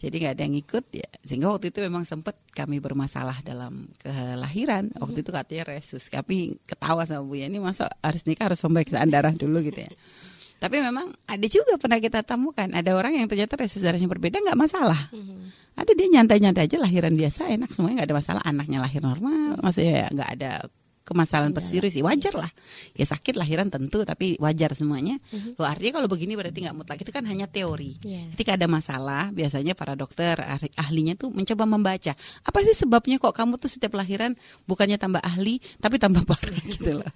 Jadi 0.00 0.16
nggak 0.16 0.32
ada 0.32 0.42
yang 0.48 0.56
ikut 0.56 0.84
ya. 0.96 1.08
Sehingga 1.20 1.52
waktu 1.52 1.68
itu 1.68 1.84
memang 1.84 2.08
sempat 2.08 2.32
kami 2.56 2.80
bermasalah 2.80 3.44
dalam 3.44 3.92
kelahiran. 4.00 4.88
Waktu 4.96 5.20
itu 5.20 5.28
katanya 5.28 5.76
resus. 5.76 6.08
Tapi 6.08 6.56
ketawa 6.64 7.04
sama 7.04 7.20
Bu 7.20 7.36
ini 7.36 7.60
masa 7.60 7.92
harus 8.00 8.24
nikah 8.24 8.48
harus 8.48 8.64
pemeriksaan 8.64 9.12
darah 9.12 9.36
dulu 9.36 9.60
gitu 9.60 9.84
ya. 9.84 9.92
Tapi 10.60 10.76
memang 10.80 11.12
ada 11.24 11.46
juga 11.48 11.76
pernah 11.76 12.00
kita 12.00 12.24
temukan 12.24 12.68
ada 12.72 12.90
orang 12.96 13.16
yang 13.16 13.28
ternyata 13.28 13.60
resus 13.60 13.84
darahnya 13.84 14.08
berbeda 14.08 14.40
nggak 14.40 14.56
masalah. 14.56 15.12
Ada 15.76 15.92
dia 15.96 16.08
nyantai-nyantai 16.12 16.64
aja 16.68 16.76
lahiran 16.80 17.16
biasa 17.16 17.48
enak 17.52 17.72
semuanya 17.72 18.04
nggak 18.04 18.08
ada 18.12 18.18
masalah 18.20 18.42
anaknya 18.44 18.78
lahir 18.84 19.00
normal, 19.00 19.56
maksudnya 19.64 20.12
nggak 20.12 20.30
ada 20.36 20.52
kemasalan 21.10 21.50
perserius 21.50 21.98
sih 21.98 22.06
wajar 22.06 22.30
lah. 22.38 22.50
Ya 22.94 23.02
sakit 23.02 23.34
lahiran 23.34 23.66
tentu 23.66 24.06
tapi 24.06 24.38
wajar 24.38 24.78
semuanya. 24.78 25.18
Loh 25.58 25.66
artinya 25.66 25.98
kalau 25.98 26.06
begini 26.06 26.38
berarti 26.38 26.62
nggak 26.62 26.76
mutlak 26.78 27.02
itu 27.02 27.10
kan 27.10 27.26
hanya 27.26 27.50
teori. 27.50 27.98
Iya. 28.06 28.30
Ketika 28.38 28.54
ada 28.54 28.70
masalah 28.70 29.34
biasanya 29.34 29.74
para 29.74 29.98
dokter 29.98 30.38
ahli- 30.38 30.70
ahlinya 30.78 31.18
tuh 31.18 31.34
mencoba 31.34 31.66
membaca 31.66 32.14
apa 32.46 32.58
sih 32.62 32.78
sebabnya 32.78 33.18
kok 33.18 33.34
kamu 33.34 33.58
tuh 33.58 33.66
setiap 33.66 33.98
lahiran 33.98 34.38
bukannya 34.70 34.94
tambah 34.96 35.18
ahli 35.18 35.58
tapi 35.82 35.98
tambah 35.98 36.22
parah 36.22 36.62
gitu 36.78 37.02
loh. 37.02 37.10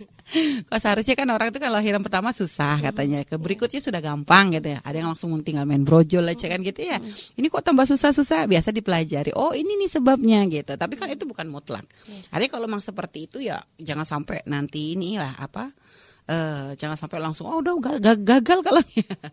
Kok 0.66 0.78
seharusnya 0.82 1.14
kan 1.14 1.28
orang 1.30 1.54
itu 1.54 1.62
kan 1.62 1.70
lahiran 1.70 2.02
pertama 2.02 2.34
susah 2.34 2.80
katanya, 2.82 3.22
ke 3.22 3.38
berikutnya 3.38 3.78
sudah 3.78 4.00
gampang 4.02 4.56
gitu 4.56 4.74
ya. 4.74 4.82
Ada 4.82 4.96
yang 5.04 5.08
langsung 5.14 5.30
tinggal 5.46 5.68
main 5.68 5.84
brojol 5.86 6.26
aja 6.26 6.50
kan 6.50 6.58
gitu 6.64 6.82
ya. 6.82 6.98
Ini 7.36 7.46
kok 7.46 7.62
tambah 7.62 7.86
susah-susah 7.86 8.48
biasa 8.48 8.72
dipelajari. 8.72 9.30
Oh 9.36 9.52
ini 9.52 9.76
nih 9.78 9.90
sebabnya 9.92 10.42
gitu. 10.48 10.74
Tapi 10.74 10.96
kan 10.96 11.12
itu 11.12 11.28
bukan 11.28 11.46
mutlak. 11.46 11.84
Artinya 12.32 12.50
kalau 12.50 12.66
memang 12.66 12.80
seperti 12.80 13.28
itu 13.28 13.38
ya 13.38 13.60
jangan 13.84 14.08
sampai 14.08 14.40
nanti 14.48 14.96
inilah 14.96 15.36
apa 15.38 15.76
eh 16.24 16.72
jangan 16.80 16.96
sampai 16.96 17.20
langsung 17.20 17.44
oh 17.44 17.60
udah 17.60 17.76
ga- 17.84 18.00
ga- 18.00 18.24
gagal 18.40 18.58
kalau 18.64 18.80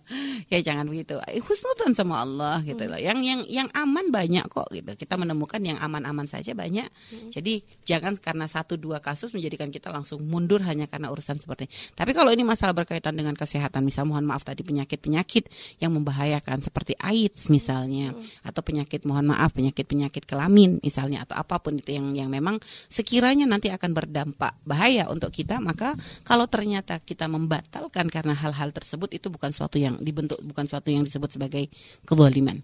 ya. 0.52 0.60
Jangan 0.60 0.92
begitu. 0.92 1.16
Husnudan 1.40 1.96
sama 1.96 2.20
Allah 2.26 2.60
gitu 2.68 2.84
loh. 2.84 3.00
Yang 3.00 3.20
yang 3.24 3.42
yang 3.48 3.70
aman 3.72 4.12
banyak 4.12 4.44
kok 4.52 4.68
gitu. 4.76 4.92
Kita 5.00 5.16
menemukan 5.16 5.64
yang 5.64 5.80
aman-aman 5.80 6.28
saja 6.28 6.52
banyak. 6.52 6.92
Jadi 7.32 7.64
jangan 7.88 8.20
karena 8.20 8.44
satu 8.50 8.76
dua 8.76 9.00
kasus 9.00 9.32
menjadikan 9.32 9.72
kita 9.72 9.88
langsung 9.88 10.20
mundur 10.26 10.60
hanya 10.66 10.90
karena 10.90 11.08
urusan 11.14 11.38
seperti 11.38 11.70
ini. 11.70 11.74
tapi 11.94 12.12
kalau 12.12 12.34
ini 12.34 12.42
masalah 12.42 12.74
berkaitan 12.74 13.14
dengan 13.14 13.38
kesehatan 13.38 13.86
misal 13.86 14.10
mohon 14.10 14.26
maaf 14.26 14.42
tadi 14.42 14.66
penyakit-penyakit 14.66 15.48
yang 15.78 15.94
membahayakan 15.94 16.60
seperti 16.66 16.98
AIDS 16.98 17.54
misalnya 17.54 18.18
atau 18.42 18.66
penyakit 18.66 19.06
mohon 19.06 19.30
maaf 19.30 19.54
penyakit-penyakit 19.54 20.26
kelamin 20.26 20.82
misalnya 20.82 21.24
atau 21.30 21.38
apa 21.38 21.62
pun 21.62 21.78
itu 21.78 21.94
yang 21.94 22.18
yang 22.18 22.30
memang 22.34 22.58
sekiranya 22.90 23.46
nanti 23.46 23.70
akan 23.70 23.94
berdampak 23.94 24.58
bahaya 24.66 25.06
untuk 25.14 25.30
kita 25.30 25.62
maka 25.62 25.94
kalau 26.26 26.50
ternyata 26.50 26.81
kita 26.84 27.30
membatalkan 27.30 28.10
karena 28.10 28.34
hal-hal 28.34 28.74
tersebut 28.74 29.14
itu 29.14 29.30
bukan 29.30 29.54
suatu 29.54 29.78
yang 29.78 30.02
dibentuk 30.02 30.42
bukan 30.42 30.66
suatu 30.66 30.90
yang 30.90 31.06
disebut 31.06 31.38
sebagai 31.38 31.70
kezaliman. 32.04 32.62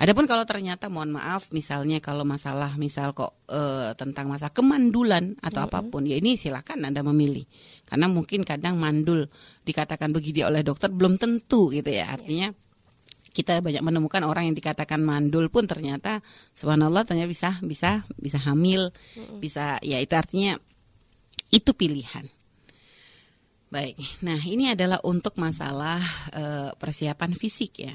Adapun 0.00 0.24
kalau 0.24 0.48
ternyata 0.48 0.88
mohon 0.88 1.12
maaf 1.12 1.52
misalnya 1.52 2.00
kalau 2.00 2.24
masalah 2.24 2.72
misal 2.80 3.12
kok 3.12 3.36
eh, 3.52 3.92
tentang 4.00 4.32
masa 4.32 4.48
kemandulan 4.48 5.36
atau 5.44 5.68
apa 5.68 5.84
pun 5.84 6.08
ya 6.08 6.16
ini 6.16 6.40
silakan 6.40 6.88
Anda 6.88 7.04
memilih. 7.04 7.44
Karena 7.84 8.08
mungkin 8.08 8.48
kadang 8.48 8.80
mandul 8.80 9.28
dikatakan 9.68 10.08
begini 10.08 10.40
oleh 10.48 10.64
dokter 10.64 10.88
belum 10.88 11.20
tentu 11.20 11.68
gitu 11.68 11.92
ya. 11.92 12.16
Artinya 12.16 12.48
kita 13.36 13.60
banyak 13.60 13.84
menemukan 13.84 14.24
orang 14.24 14.48
yang 14.48 14.56
dikatakan 14.56 15.04
mandul 15.04 15.52
pun 15.52 15.68
ternyata 15.68 16.24
subhanallah 16.56 17.04
ternyata 17.04 17.28
bisa 17.28 17.50
bisa 17.60 17.90
bisa 18.16 18.40
hamil, 18.40 18.96
bisa 19.36 19.76
ya 19.84 20.00
itu 20.00 20.16
artinya 20.16 20.56
itu 21.52 21.76
pilihan. 21.76 22.24
Baik, 23.70 24.02
nah 24.26 24.42
ini 24.42 24.74
adalah 24.74 24.98
untuk 25.06 25.38
masalah 25.38 26.02
eh, 26.34 26.70
persiapan 26.74 27.38
fisik 27.38 27.86
ya. 27.86 27.94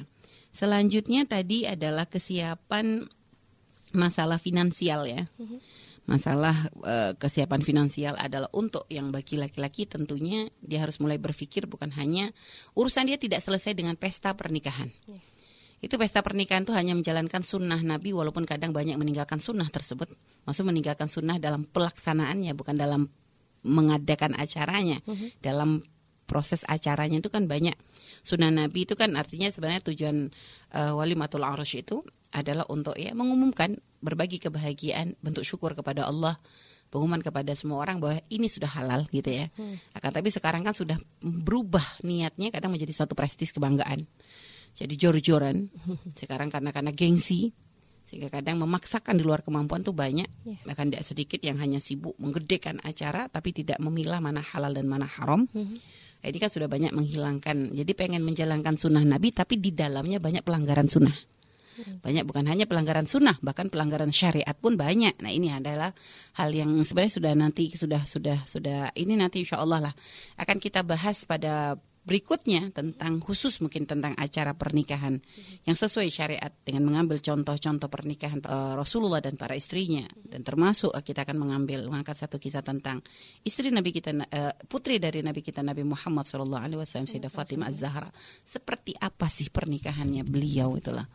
Selanjutnya 0.55 1.27
tadi 1.27 1.67
adalah 1.67 2.07
kesiapan 2.07 3.03
masalah 3.91 4.39
finansial 4.39 5.03
ya. 5.03 5.27
Masalah 6.07 6.71
eh, 6.79 7.11
kesiapan 7.19 7.59
finansial 7.59 8.15
adalah 8.15 8.47
untuk 8.55 8.87
yang 8.87 9.11
bagi 9.11 9.35
laki-laki 9.35 9.83
tentunya 9.83 10.47
dia 10.63 10.79
harus 10.79 10.95
mulai 11.03 11.19
berpikir 11.19 11.67
bukan 11.67 11.91
hanya 11.99 12.31
urusan 12.71 13.11
dia 13.11 13.19
tidak 13.19 13.43
selesai 13.43 13.75
dengan 13.75 13.99
pesta 13.99 14.31
pernikahan. 14.31 14.87
Itu 15.83 15.99
pesta 15.99 16.23
pernikahan 16.23 16.63
itu 16.63 16.71
hanya 16.71 16.95
menjalankan 16.95 17.43
sunnah 17.43 17.83
Nabi 17.83 18.15
walaupun 18.15 18.47
kadang 18.47 18.71
banyak 18.71 18.95
meninggalkan 18.95 19.43
sunnah 19.43 19.67
tersebut. 19.67 20.07
Maksud 20.47 20.63
meninggalkan 20.63 21.11
sunnah 21.11 21.35
dalam 21.35 21.67
pelaksanaannya 21.67 22.55
bukan 22.55 22.79
dalam 22.79 23.11
mengadakan 23.65 24.37
acaranya. 24.37 25.01
Dalam 25.41 25.81
proses 26.25 26.65
acaranya 26.65 27.21
itu 27.21 27.29
kan 27.29 27.45
banyak. 27.45 27.77
Sunnah 28.25 28.49
Nabi 28.49 28.85
itu 28.85 28.97
kan 28.97 29.13
artinya 29.13 29.49
sebenarnya 29.49 29.85
tujuan 29.93 30.29
uh, 30.73 30.93
walimatul 30.97 31.45
arusy 31.45 31.85
itu 31.85 32.01
adalah 32.33 32.65
untuk 32.67 32.97
ya 32.99 33.13
mengumumkan 33.13 33.77
berbagi 34.01 34.41
kebahagiaan, 34.41 35.15
bentuk 35.21 35.45
syukur 35.47 35.77
kepada 35.77 36.05
Allah, 36.09 36.37
pengumuman 36.89 37.21
kepada 37.23 37.53
semua 37.55 37.81
orang 37.81 38.01
bahwa 38.01 38.19
ini 38.27 38.49
sudah 38.51 38.69
halal 38.75 39.07
gitu 39.09 39.31
ya. 39.31 39.47
Akan 39.95 40.11
tapi 40.11 40.29
sekarang 40.29 40.61
kan 40.65 40.75
sudah 40.75 40.99
berubah 41.21 42.03
niatnya 42.03 42.51
kadang 42.51 42.73
menjadi 42.75 42.91
suatu 42.91 43.15
prestis 43.17 43.55
kebanggaan. 43.55 44.05
Jadi 44.75 44.93
jor-joran. 44.99 45.71
Sekarang 46.19 46.51
karena 46.51 46.75
karena 46.75 46.91
gengsi 46.91 47.55
sehingga 48.05 48.29
kadang 48.29 48.61
memaksakan 48.61 49.17
di 49.17 49.25
luar 49.25 49.41
kemampuan 49.41 49.81
tuh 49.81 49.93
banyak. 49.93 50.29
Ya. 50.45 50.57
bahkan 50.61 50.87
tidak 50.93 51.03
sedikit 51.03 51.41
yang 51.41 51.57
hanya 51.57 51.81
sibuk 51.81 52.13
menggedekan 52.21 52.77
acara 52.85 53.25
tapi 53.27 53.49
tidak 53.51 53.81
memilah 53.81 54.21
mana 54.21 54.45
halal 54.45 54.71
dan 54.71 54.85
mana 54.85 55.09
haram. 55.09 55.49
Nah, 55.53 56.25
ini 56.29 56.37
kan 56.41 56.49
sudah 56.49 56.65
banyak 56.65 56.93
menghilangkan. 56.93 57.73
Jadi 57.73 57.91
pengen 57.93 58.25
menjalankan 58.25 58.77
sunnah 58.77 59.05
Nabi 59.05 59.29
tapi 59.33 59.61
di 59.61 59.73
dalamnya 59.73 60.17
banyak 60.17 60.45
pelanggaran 60.45 60.89
sunnah. 60.89 61.13
Banyak 61.75 62.23
bukan 62.23 62.47
hanya 62.47 62.63
pelanggaran 62.63 63.03
sunnah 63.03 63.35
bahkan 63.43 63.67
pelanggaran 63.67 64.13
syariat 64.15 64.55
pun 64.55 64.79
banyak. 64.79 65.19
Nah 65.19 65.31
ini 65.31 65.51
adalah 65.51 65.91
hal 66.39 66.55
yang 66.55 66.71
sebenarnya 66.87 67.13
sudah 67.19 67.33
nanti 67.35 67.63
sudah 67.75 68.01
sudah 68.07 68.37
sudah 68.47 68.79
ini 68.95 69.19
nanti 69.19 69.43
insya 69.43 69.59
Allah 69.59 69.91
lah 69.91 69.93
akan 70.39 70.57
kita 70.63 70.87
bahas 70.87 71.27
pada 71.27 71.75
berikutnya 72.05 72.69
tentang 72.69 73.17
khusus 73.17 73.57
mungkin 73.65 73.89
tentang 73.89 74.13
acara 74.13 74.53
pernikahan 74.53 75.17
yang 75.65 75.73
sesuai 75.73 76.13
syariat 76.13 76.53
dengan 76.61 76.85
mengambil 76.85 77.17
contoh-contoh 77.17 77.89
pernikahan 77.89 78.45
eh, 78.45 78.73
Rasulullah 78.77 79.19
dan 79.19 79.35
para 79.35 79.57
istrinya. 79.57 80.05
Dan 80.13 80.45
termasuk 80.45 80.93
eh, 80.93 81.01
kita 81.01 81.25
akan 81.25 81.37
mengambil 81.41 81.89
mengangkat 81.89 82.15
satu 82.21 82.37
kisah 82.37 82.61
tentang 82.61 83.01
istri 83.41 83.73
Nabi 83.73 83.89
kita 83.89 84.13
eh, 84.29 84.53
putri 84.69 85.01
dari 85.01 85.25
Nabi 85.25 85.41
kita 85.41 85.65
Nabi 85.65 85.81
Muhammad 85.81 86.29
Shallallahu 86.29 86.61
Alaihi 86.61 86.79
Wasallam 86.79 87.09
Sayyidah 87.09 87.33
Fatimah 87.33 87.73
Az-Zahra. 87.73 88.13
Seperti 88.45 88.93
apa 89.01 89.25
sih 89.25 89.49
pernikahannya 89.49 90.21
beliau 90.23 90.77
itulah. 90.77 91.09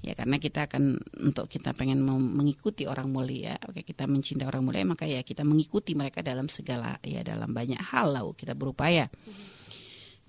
Ya 0.00 0.16
karena 0.16 0.40
kita 0.40 0.64
akan 0.64 0.96
untuk 1.20 1.52
kita 1.52 1.76
pengen 1.76 2.00
mengikuti 2.00 2.88
orang 2.88 3.12
mulia 3.12 3.60
oke 3.68 3.84
kita 3.84 4.08
mencintai 4.08 4.48
orang 4.48 4.64
mulia 4.64 4.84
maka 4.88 5.04
ya 5.04 5.20
kita 5.20 5.44
mengikuti 5.44 5.92
mereka 5.92 6.24
dalam 6.24 6.48
segala 6.48 6.96
ya 7.04 7.20
dalam 7.20 7.52
banyak 7.52 7.76
hal 7.76 8.16
lah 8.16 8.24
kita 8.32 8.56
berupaya 8.56 9.12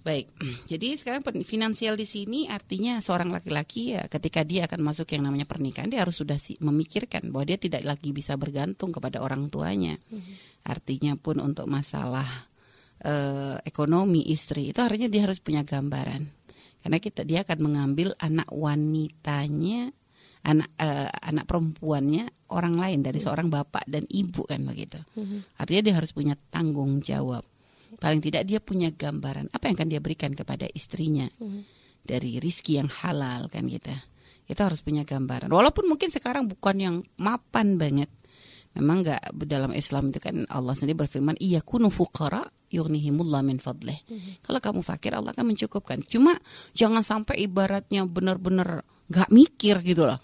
Baik, 0.02 0.34
jadi 0.72 0.98
sekarang 0.98 1.22
finansial 1.46 1.94
di 1.94 2.10
sini 2.10 2.50
artinya 2.50 2.98
seorang 3.06 3.30
laki-laki 3.30 3.94
ya 3.94 4.10
ketika 4.10 4.42
dia 4.42 4.66
akan 4.66 4.82
masuk 4.82 5.06
yang 5.14 5.30
namanya 5.30 5.46
pernikahan 5.46 5.94
dia 5.94 6.02
harus 6.02 6.18
sudah 6.18 6.42
si- 6.42 6.58
memikirkan 6.58 7.30
bahwa 7.30 7.46
dia 7.46 7.62
tidak 7.62 7.86
lagi 7.86 8.10
bisa 8.10 8.34
bergantung 8.34 8.90
kepada 8.90 9.22
orang 9.22 9.54
tuanya. 9.54 10.02
Artinya 10.66 11.14
pun 11.18 11.38
untuk 11.38 11.70
masalah 11.70 12.26
eh, 13.06 13.62
ekonomi 13.62 14.26
istri 14.34 14.74
itu 14.74 14.82
artinya 14.82 15.06
dia 15.06 15.30
harus 15.30 15.38
punya 15.38 15.62
gambaran. 15.62 16.26
Karena 16.82 16.98
kita 16.98 17.22
dia 17.22 17.46
akan 17.46 17.60
mengambil 17.62 18.18
anak 18.18 18.50
wanitanya, 18.50 19.94
anak 20.42 20.70
eh, 20.82 21.14
anak 21.14 21.46
perempuannya 21.46 22.50
orang 22.50 22.74
lain 22.74 23.00
dari 23.06 23.22
seorang 23.22 23.54
bapak 23.54 23.86
dan 23.86 24.10
ibu 24.10 24.50
kan 24.50 24.66
begitu. 24.66 24.98
Artinya 25.62 25.82
dia 25.86 25.94
harus 25.94 26.10
punya 26.10 26.34
tanggung 26.50 27.06
jawab 27.06 27.46
paling 28.00 28.22
tidak 28.24 28.48
dia 28.48 28.60
punya 28.64 28.94
gambaran 28.94 29.52
apa 29.52 29.64
yang 29.68 29.76
akan 29.76 29.90
dia 29.90 30.02
berikan 30.04 30.32
kepada 30.32 30.70
istrinya. 30.72 31.28
Dari 32.02 32.42
rizki 32.42 32.82
yang 32.82 32.90
halal 32.90 33.46
kan 33.52 33.70
kita 33.70 33.94
kita 34.52 34.68
harus 34.68 34.84
punya 34.84 35.08
gambaran. 35.08 35.48
Walaupun 35.48 35.88
mungkin 35.88 36.12
sekarang 36.12 36.50
bukan 36.52 36.76
yang 36.76 36.96
mapan 37.20 37.80
banget. 37.80 38.12
Memang 38.72 39.04
nggak 39.04 39.36
dalam 39.48 39.76
Islam 39.76 40.16
itu 40.16 40.20
kan 40.24 40.48
Allah 40.48 40.76
sendiri 40.76 41.04
berfirman 41.04 41.36
iya 41.44 41.60
kunu 41.60 41.92
fuqara 41.92 42.48
yughnihimullah 42.72 43.44
min 43.44 43.60
fadlih. 43.60 44.00
Kalau 44.40 44.60
kamu 44.64 44.80
fakir 44.84 45.12
Allah 45.12 45.36
akan 45.36 45.56
mencukupkan. 45.56 46.04
Cuma 46.08 46.40
jangan 46.72 47.04
sampai 47.04 47.44
ibaratnya 47.44 48.08
benar-benar 48.08 48.88
nggak 49.12 49.30
mikir 49.30 49.84
gitu 49.84 50.08
loh. 50.08 50.18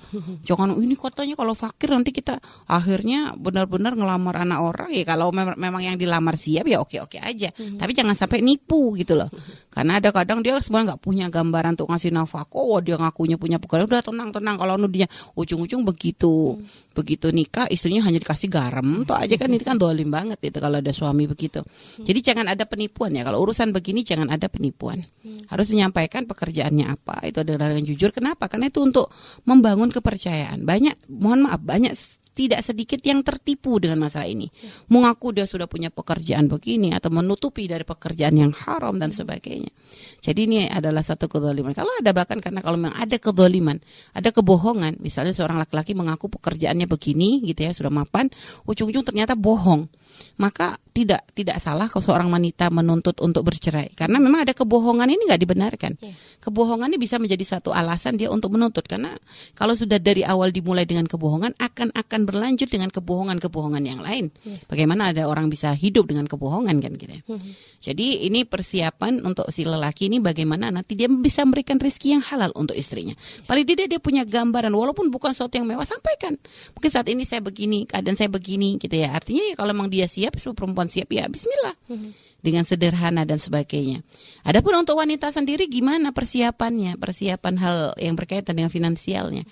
Jangan 0.48 0.80
ini 0.80 0.96
katanya 0.96 1.36
kalau 1.36 1.52
fakir 1.52 1.92
nanti 1.92 2.16
kita 2.16 2.40
akhirnya 2.72 3.36
benar-benar 3.36 4.00
ngelamar 4.00 4.48
anak 4.48 4.60
orang. 4.64 4.90
Ya 4.96 5.04
kalau 5.04 5.36
mem- 5.36 5.60
memang 5.60 5.84
yang 5.84 6.00
dilamar 6.00 6.40
siap 6.40 6.64
ya 6.72 6.80
oke 6.80 7.04
oke 7.04 7.20
aja. 7.20 7.52
Tapi 7.52 7.92
jangan 7.92 8.16
sampai 8.16 8.40
nipu 8.40 8.96
gitu 8.96 9.20
loh. 9.20 9.28
Karena 9.68 10.00
ada 10.00 10.10
kadang 10.16 10.40
dia 10.40 10.56
sebenarnya 10.64 10.96
nggak 10.96 11.02
punya 11.04 11.26
gambaran 11.28 11.76
untuk 11.76 11.92
ngasih 11.92 12.16
nafkah. 12.16 12.48
Oh 12.56 12.80
dia 12.80 12.96
ngakunya 12.96 13.36
punya 13.36 13.60
pekerjaan. 13.60 13.92
Udah 13.92 14.02
tenang 14.02 14.30
tenang 14.32 14.56
kalau 14.56 14.80
nudinya 14.80 15.12
ujung-ujung 15.36 15.84
begitu. 15.84 16.58
Begitu 16.96 17.30
nikah 17.30 17.70
istrinya 17.70 18.08
hanya 18.08 18.18
dikasih 18.18 18.50
garam. 18.50 19.04
Tuh 19.04 19.20
aja 19.20 19.36
kan 19.38 19.52
ini 19.52 19.62
kan 19.62 19.78
dolim 19.78 20.10
banget 20.10 20.40
itu 20.48 20.58
kalau 20.58 20.80
ada 20.80 20.90
suami 20.96 21.28
begitu. 21.28 21.62
Jadi 22.02 22.20
jangan 22.24 22.50
ada 22.50 22.64
penipuan 22.66 23.14
ya. 23.14 23.28
Kalau 23.28 23.44
urusan 23.44 23.70
begini 23.76 24.02
jangan 24.02 24.32
ada 24.32 24.48
penipuan. 24.50 25.04
Harus 25.52 25.70
menyampaikan 25.70 26.24
pekerjaannya 26.26 26.86
apa. 26.88 27.22
Itu 27.28 27.44
adalah 27.44 27.70
dengan 27.70 27.86
jujur. 27.86 28.10
Kenapa? 28.16 28.48
Karena 28.48 28.72
itu 28.72 28.77
untuk 28.78 29.10
membangun 29.50 29.90
kepercayaan 29.90 30.64
banyak 30.64 30.96
mohon 31.10 31.50
maaf 31.50 31.62
banyak 31.62 31.94
tidak 32.38 32.62
sedikit 32.62 33.02
yang 33.02 33.26
tertipu 33.26 33.82
dengan 33.82 34.06
masalah 34.06 34.30
ini. 34.30 34.46
Mengaku 34.94 35.34
dia 35.34 35.50
sudah 35.50 35.66
punya 35.66 35.90
pekerjaan 35.90 36.46
begini 36.46 36.94
atau 36.94 37.10
menutupi 37.10 37.66
dari 37.66 37.82
pekerjaan 37.82 38.38
yang 38.38 38.54
haram 38.54 39.02
dan 39.02 39.10
sebagainya. 39.10 39.74
Jadi 40.22 40.40
ini 40.46 40.70
adalah 40.70 41.02
satu 41.02 41.26
kedoliman. 41.26 41.74
Kalau 41.74 41.90
ada 41.98 42.14
bahkan 42.14 42.38
karena 42.38 42.62
kalau 42.62 42.78
memang 42.78 42.94
ada 42.94 43.18
kedoliman, 43.18 43.82
ada 44.14 44.30
kebohongan, 44.30 45.02
misalnya 45.02 45.34
seorang 45.34 45.58
laki-laki 45.58 45.98
mengaku 45.98 46.30
pekerjaannya 46.30 46.86
begini 46.86 47.42
gitu 47.42 47.66
ya 47.66 47.74
sudah 47.74 47.90
mapan, 47.90 48.30
ujung-ujung 48.70 49.02
ternyata 49.02 49.34
bohong 49.34 49.90
maka 50.38 50.78
tidak 50.98 51.30
tidak 51.38 51.62
salah 51.62 51.86
kalau 51.86 52.02
seorang 52.02 52.30
wanita 52.34 52.74
menuntut 52.74 53.22
untuk 53.22 53.46
bercerai 53.46 53.94
karena 53.94 54.18
memang 54.18 54.50
ada 54.50 54.58
kebohongan 54.58 55.06
ini 55.06 55.30
nggak 55.30 55.42
dibenarkan. 55.46 55.92
Yeah. 56.02 56.18
Kebohongan 56.42 56.90
ini 56.90 56.98
bisa 56.98 57.22
menjadi 57.22 57.46
satu 57.46 57.70
alasan 57.70 58.18
dia 58.18 58.34
untuk 58.34 58.58
menuntut 58.58 58.82
karena 58.90 59.14
kalau 59.54 59.78
sudah 59.78 60.02
dari 60.02 60.26
awal 60.26 60.50
dimulai 60.50 60.90
dengan 60.90 61.06
kebohongan 61.06 61.54
akan 61.62 61.94
akan 61.94 62.22
berlanjut 62.26 62.66
dengan 62.66 62.90
kebohongan-kebohongan 62.90 63.84
yang 63.86 64.02
lain. 64.02 64.34
Yeah. 64.42 64.58
Bagaimana 64.66 65.14
ada 65.14 65.30
orang 65.30 65.54
bisa 65.54 65.70
hidup 65.78 66.10
dengan 66.10 66.26
kebohongan 66.26 66.82
kan 66.82 66.98
gitu. 66.98 67.14
Mm 67.30 67.38
-hmm. 67.38 67.52
Jadi 67.78 68.26
ini 68.26 68.42
persiapan 68.50 69.22
untuk 69.22 69.54
si 69.54 69.70
lelaki 69.70 70.10
ini 70.10 70.18
bagaimana 70.18 70.74
nanti 70.74 70.98
dia 70.98 71.06
bisa 71.06 71.46
memberikan 71.46 71.78
rezeki 71.78 72.18
yang 72.18 72.24
halal 72.26 72.50
untuk 72.58 72.74
istrinya. 72.74 73.14
Yeah. 73.14 73.46
Paling 73.46 73.66
tidak 73.70 73.86
dia 73.94 74.00
punya 74.02 74.26
gambaran 74.26 74.74
walaupun 74.74 75.14
bukan 75.14 75.38
sesuatu 75.38 75.62
yang 75.62 75.70
mewah 75.70 75.86
sampaikan. 75.86 76.42
Mungkin 76.74 76.90
saat 76.90 77.06
ini 77.06 77.22
saya 77.22 77.46
begini, 77.46 77.86
keadaan 77.86 78.18
saya 78.18 78.34
begini 78.34 78.82
gitu 78.82 78.98
ya. 78.98 79.14
Artinya 79.14 79.54
ya 79.54 79.54
kalau 79.54 79.78
memang 79.78 79.94
dia 79.94 80.07
siap, 80.08 80.40
perempuan 80.56 80.88
siap 80.88 81.12
ya 81.12 81.28
Bismillah. 81.28 81.76
Hmm. 81.92 82.12
Dengan 82.38 82.64
sederhana 82.64 83.26
dan 83.26 83.42
sebagainya. 83.42 84.06
Adapun 84.46 84.78
untuk 84.78 85.02
wanita 85.02 85.34
sendiri 85.34 85.66
gimana 85.68 86.14
persiapannya, 86.14 86.96
persiapan 86.96 87.56
hal 87.58 87.78
yang 87.98 88.14
berkaitan 88.14 88.54
dengan 88.54 88.70
finansialnya. 88.70 89.44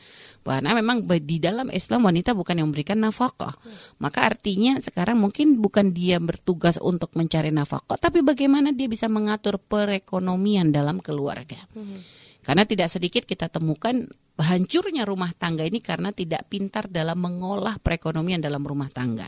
Karena 0.45 0.77
memang 0.77 1.01
di 1.01 1.41
dalam 1.41 1.73
Islam 1.73 2.05
wanita 2.05 2.37
bukan 2.37 2.61
yang 2.61 2.69
memberikan 2.69 3.01
nafkah. 3.01 3.57
Maka 3.97 4.29
artinya 4.29 4.77
sekarang 4.77 5.17
mungkin 5.17 5.57
bukan 5.57 5.97
dia 5.97 6.21
bertugas 6.21 6.77
untuk 6.77 7.17
mencari 7.17 7.49
nafkah, 7.49 7.97
tapi 7.97 8.21
bagaimana 8.21 8.69
dia 8.69 8.85
bisa 8.85 9.09
mengatur 9.09 9.57
perekonomian 9.57 10.69
dalam 10.69 11.01
keluarga. 11.01 11.65
Hmm. 11.73 11.97
Karena 12.45 12.61
tidak 12.69 12.93
sedikit 12.93 13.25
kita 13.25 13.49
temukan 13.49 14.05
hancurnya 14.37 15.01
rumah 15.07 15.33
tangga 15.33 15.65
ini 15.65 15.81
karena 15.81 16.13
tidak 16.13 16.45
pintar 16.45 16.85
dalam 16.85 17.17
mengolah 17.17 17.81
perekonomian 17.81 18.37
dalam 18.37 18.61
rumah 18.61 18.93
tangga. 18.93 19.25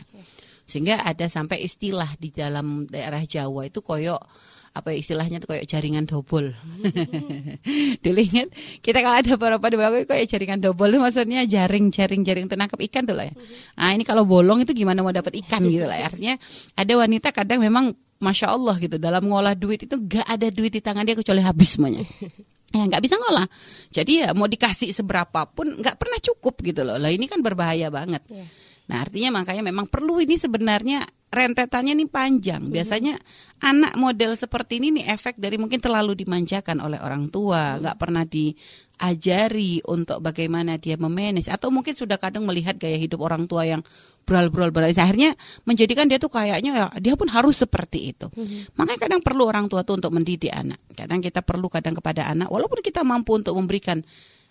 Sehingga 0.68 1.00
ada 1.00 1.26
sampai 1.32 1.64
istilah 1.64 2.12
di 2.20 2.28
dalam 2.28 2.84
daerah 2.84 3.24
Jawa 3.24 3.64
itu 3.64 3.80
koyok 3.80 4.20
apa 4.78 4.94
istilahnya 4.94 5.40
tuh 5.40 5.56
kayak 5.56 5.66
jaringan 5.66 6.04
dobol. 6.04 6.52
Dulu 8.04 8.20
ingat 8.20 8.52
kita 8.84 9.00
kalau 9.00 9.16
ada 9.18 9.30
beberapa 9.34 9.66
di 9.72 9.76
belakang 9.80 10.06
kayak 10.06 10.26
jaringan 10.28 10.60
dobol 10.62 10.92
itu 10.92 11.00
maksudnya 11.00 11.42
jaring 11.48 11.90
jaring 11.90 12.22
jaring 12.22 12.44
untuk 12.46 12.60
nangkap 12.60 12.78
ikan 12.86 13.02
tuh 13.08 13.16
lah 13.16 13.26
ya. 13.26 13.34
Nah 13.74 13.90
ini 13.96 14.04
kalau 14.04 14.22
bolong 14.28 14.62
itu 14.62 14.76
gimana 14.76 15.02
mau 15.02 15.10
dapat 15.10 15.34
ikan 15.42 15.64
gitu 15.66 15.88
lah 15.88 15.98
ya. 15.98 16.06
Artinya 16.12 16.34
ada 16.78 16.92
wanita 16.94 17.28
kadang 17.34 17.58
memang 17.64 17.96
masya 18.22 18.54
Allah 18.54 18.76
gitu 18.78 18.98
dalam 18.98 19.26
ngolah 19.26 19.54
duit 19.58 19.82
itu 19.86 19.94
gak 19.94 20.26
ada 20.26 20.50
duit 20.50 20.74
di 20.74 20.82
tangan 20.82 21.06
dia 21.06 21.16
kecuali 21.18 21.42
habis 21.42 21.74
semuanya. 21.74 22.04
ya 22.76 22.84
nggak 22.84 23.02
bisa 23.02 23.16
ngolah. 23.16 23.48
Jadi 23.90 24.12
ya 24.22 24.36
mau 24.36 24.46
dikasih 24.46 24.92
seberapa 24.92 25.48
pun 25.48 25.80
nggak 25.80 25.96
pernah 25.96 26.18
cukup 26.20 26.54
gitu 26.62 26.84
loh. 26.84 27.00
Lah 27.00 27.10
ini 27.10 27.26
kan 27.26 27.40
berbahaya 27.40 27.88
banget. 27.88 28.22
Yeah. 28.30 28.67
Nah, 28.88 29.04
artinya 29.04 29.40
makanya 29.40 29.60
memang 29.60 29.84
perlu 29.84 30.16
ini 30.16 30.40
sebenarnya 30.40 31.04
rentetannya 31.28 31.92
ini 31.92 32.08
panjang. 32.08 32.72
Biasanya 32.72 33.20
anak 33.60 34.00
model 34.00 34.32
seperti 34.32 34.80
ini 34.80 35.00
nih 35.00 35.12
efek 35.12 35.36
dari 35.36 35.60
mungkin 35.60 35.76
terlalu 35.76 36.16
dimanjakan 36.16 36.80
oleh 36.80 36.96
orang 36.96 37.28
tua, 37.28 37.76
nggak 37.76 37.96
pernah 38.00 38.24
diajari 38.24 39.84
untuk 39.84 40.24
bagaimana 40.24 40.80
dia 40.80 40.96
memanage 40.96 41.52
atau 41.52 41.68
mungkin 41.68 41.92
sudah 41.92 42.16
kadang 42.16 42.48
melihat 42.48 42.80
gaya 42.80 42.96
hidup 42.96 43.20
orang 43.20 43.44
tua 43.44 43.68
yang 43.68 43.84
beral-beral 44.24 44.68
beral 44.68 44.92
akhirnya 44.92 45.32
menjadikan 45.64 46.04
dia 46.04 46.20
tuh 46.20 46.28
kayaknya 46.28 46.72
ya 46.76 46.86
dia 47.00 47.12
pun 47.16 47.28
harus 47.28 47.60
seperti 47.60 48.12
itu. 48.16 48.28
Mm-hmm. 48.32 48.76
Makanya 48.76 49.00
kadang 49.00 49.20
perlu 49.20 49.48
orang 49.48 49.68
tua 49.68 49.84
tuh 49.84 50.00
untuk 50.00 50.12
mendidik 50.16 50.52
anak. 50.52 50.80
Kadang 50.96 51.20
kita 51.20 51.44
perlu 51.44 51.68
kadang 51.68 51.92
kepada 51.92 52.28
anak 52.28 52.48
walaupun 52.48 52.80
kita 52.80 53.04
mampu 53.04 53.36
untuk 53.36 53.52
memberikan 53.52 54.00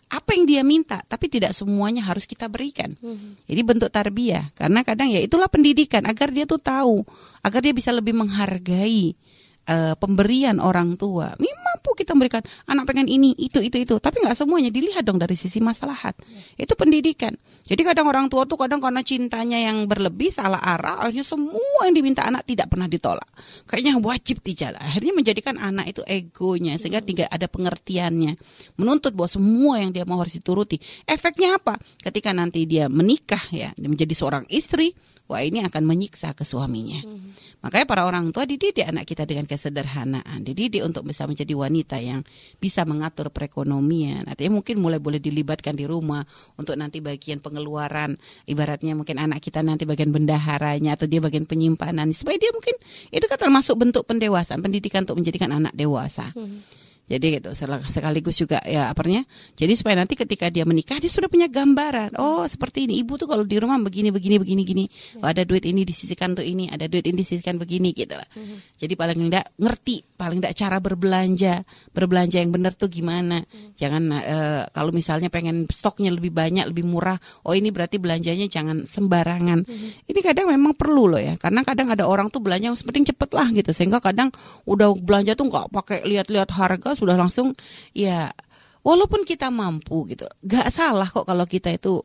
apa 0.07 0.39
yang 0.39 0.47
dia 0.47 0.63
minta, 0.63 1.03
tapi 1.03 1.27
tidak 1.27 1.51
semuanya 1.51 2.07
harus 2.07 2.23
kita 2.23 2.47
berikan. 2.47 2.95
Hmm. 3.03 3.35
Jadi 3.43 3.61
bentuk 3.67 3.91
tarbiyah, 3.91 4.55
karena 4.55 4.79
kadang 4.87 5.11
ya 5.11 5.19
itulah 5.19 5.51
pendidikan 5.51 6.07
agar 6.07 6.31
dia 6.31 6.47
tuh 6.47 6.63
tahu, 6.63 7.03
agar 7.43 7.59
dia 7.59 7.75
bisa 7.75 7.91
lebih 7.91 8.15
menghargai 8.15 9.19
uh, 9.67 9.99
pemberian 9.99 10.63
orang 10.63 10.95
tua. 10.95 11.35
Memang 11.35 11.66
mampu 11.87 12.03
kita 12.03 12.11
memberikan 12.11 12.43
anak 12.67 12.83
pengen 12.83 13.07
ini, 13.07 13.31
itu, 13.39 13.63
itu, 13.63 13.79
itu. 13.79 13.95
Tapi 13.95 14.19
nggak 14.19 14.35
semuanya 14.35 14.67
dilihat 14.67 15.07
dong 15.07 15.15
dari 15.15 15.39
sisi 15.39 15.63
masalahat. 15.63 16.19
Ya. 16.27 16.67
Itu 16.67 16.75
pendidikan. 16.75 17.31
Jadi 17.63 17.79
kadang 17.87 18.11
orang 18.11 18.27
tua 18.27 18.43
tuh 18.43 18.59
kadang 18.59 18.83
karena 18.83 18.99
cintanya 18.99 19.55
yang 19.55 19.87
berlebih 19.87 20.27
salah 20.35 20.59
arah, 20.59 20.99
akhirnya 20.99 21.23
semua 21.23 21.87
yang 21.87 21.95
diminta 21.95 22.27
anak 22.27 22.43
tidak 22.43 22.67
pernah 22.67 22.91
ditolak. 22.91 23.27
Kayaknya 23.63 24.03
wajib 24.03 24.43
dijalan. 24.43 24.83
Akhirnya 24.83 25.15
menjadikan 25.15 25.55
anak 25.55 25.95
itu 25.95 26.03
egonya 26.03 26.75
sehingga 26.75 26.99
tidak 26.99 27.31
ada 27.31 27.47
pengertiannya. 27.47 28.35
Menuntut 28.75 29.15
bahwa 29.15 29.31
semua 29.31 29.79
yang 29.79 29.95
dia 29.95 30.03
mau 30.03 30.19
harus 30.19 30.35
dituruti. 30.35 30.75
Efeknya 31.07 31.55
apa? 31.55 31.79
Ketika 32.03 32.35
nanti 32.35 32.67
dia 32.67 32.91
menikah 32.91 33.47
ya, 33.55 33.71
menjadi 33.79 34.11
seorang 34.11 34.43
istri, 34.51 34.91
wah 35.27 35.43
ini 35.43 35.63
akan 35.63 35.83
menyiksa 35.83 36.31
ke 36.33 36.47
suaminya. 36.47 37.03
Hmm. 37.03 37.35
Makanya 37.63 37.85
para 37.85 38.03
orang 38.07 38.31
tua 38.31 38.47
dididik 38.47 38.87
anak 38.87 39.03
kita 39.03 39.27
dengan 39.27 39.43
kesederhanaan, 39.43 40.41
dididik 40.41 40.81
untuk 40.87 41.03
bisa 41.03 41.27
menjadi 41.27 41.53
wanita 41.53 41.99
yang 41.99 42.23
bisa 42.57 42.87
mengatur 42.87 43.29
perekonomian. 43.29 44.25
Artinya 44.25 44.63
mungkin 44.63 44.79
mulai 44.79 45.03
boleh 45.03 45.19
dilibatkan 45.19 45.75
di 45.75 45.83
rumah 45.83 46.23
untuk 46.55 46.79
nanti 46.79 47.03
bagian 47.03 47.43
pengeluaran, 47.43 48.15
ibaratnya 48.47 48.95
mungkin 48.95 49.19
anak 49.19 49.43
kita 49.43 49.59
nanti 49.59 49.83
bagian 49.83 50.15
bendaharanya 50.15 50.95
atau 50.95 51.05
dia 51.05 51.19
bagian 51.19 51.43
penyimpanan, 51.43 52.09
supaya 52.15 52.39
dia 52.39 52.49
mungkin 52.55 52.73
itu 53.11 53.25
kan 53.27 53.37
termasuk 53.37 53.75
bentuk 53.75 54.07
pendewasaan, 54.07 54.63
pendidikan 54.63 55.03
untuk 55.03 55.19
menjadikan 55.19 55.51
anak 55.51 55.75
dewasa. 55.75 56.31
Hmm. 56.31 56.63
Jadi 57.07 57.39
gitu 57.39 57.55
sekaligus 57.87 58.35
juga 58.35 58.59
ya 58.67 58.91
apanya. 58.91 59.23
Jadi 59.55 59.79
supaya 59.79 59.95
nanti 59.95 60.19
ketika 60.19 60.51
dia 60.51 60.67
menikah 60.67 60.99
dia 60.99 61.07
sudah 61.07 61.31
punya 61.31 61.47
gambaran. 61.47 62.19
Oh 62.19 62.43
seperti 62.43 62.83
ini 62.83 62.99
ibu 62.99 63.15
tuh 63.15 63.31
kalau 63.31 63.47
di 63.47 63.55
rumah 63.55 63.79
begini 63.79 64.11
begini 64.11 64.35
begini 64.35 64.61
gini. 64.67 64.85
Ya. 65.15 65.23
Oh, 65.23 65.27
ada 65.31 65.47
duit 65.47 65.63
ini 65.63 65.87
disisihkan 65.87 66.35
tuh 66.35 66.43
ini, 66.43 66.67
ada 66.67 66.83
duit 66.91 67.07
ini 67.07 67.23
disisihkan 67.23 67.55
begini 67.55 67.95
gitu 67.95 68.11
lah. 68.11 68.27
Hmm. 68.35 68.59
Jadi 68.75 68.93
paling 68.99 69.23
tidak 69.23 69.55
ngerti, 69.55 70.03
paling 70.19 70.43
tidak 70.43 70.55
cara 70.59 70.77
berbelanja, 70.83 71.63
berbelanja 71.95 72.43
yang 72.43 72.51
benar 72.51 72.75
tuh 72.75 72.91
gimana. 72.91 73.39
Hmm. 73.39 73.71
Jangan 73.79 74.03
uh, 74.11 74.63
kalau 74.75 74.91
misalnya 74.91 75.31
pengen 75.31 75.63
stoknya 75.71 76.11
lebih 76.11 76.35
banyak, 76.35 76.67
lebih 76.67 76.83
murah. 76.83 77.15
Oh 77.47 77.55
ini 77.55 77.71
berarti 77.71 78.03
belanjanya 78.03 78.51
jangan 78.51 78.83
sembarangan. 78.83 79.63
Hmm. 79.63 79.89
Ini 80.03 80.19
kadang 80.19 80.51
memang 80.51 80.75
perlu 80.75 81.07
loh 81.15 81.21
ya. 81.23 81.39
Karena 81.39 81.63
kadang 81.63 81.87
ada 81.87 82.03
orang 82.03 82.27
tuh 82.27 82.43
belanja 82.43 82.67
yang 82.67 82.75
penting 82.75 83.07
cepet 83.07 83.31
lah 83.31 83.47
gitu. 83.55 83.71
Sehingga 83.71 84.03
kadang 84.03 84.27
udah 84.67 84.91
belanja 84.91 85.39
tuh 85.39 85.47
nggak 85.47 85.71
pakai 85.71 86.03
lihat-lihat 86.03 86.51
harga 86.51 86.96
sudah 86.97 87.13
langsung 87.13 87.53
ya 87.93 88.33
walaupun 88.81 89.21
kita 89.21 89.53
mampu 89.53 90.09
gitu 90.09 90.25
gak 90.41 90.73
salah 90.73 91.05
kok 91.05 91.29
kalau 91.29 91.45
kita 91.45 91.69
itu 91.69 92.01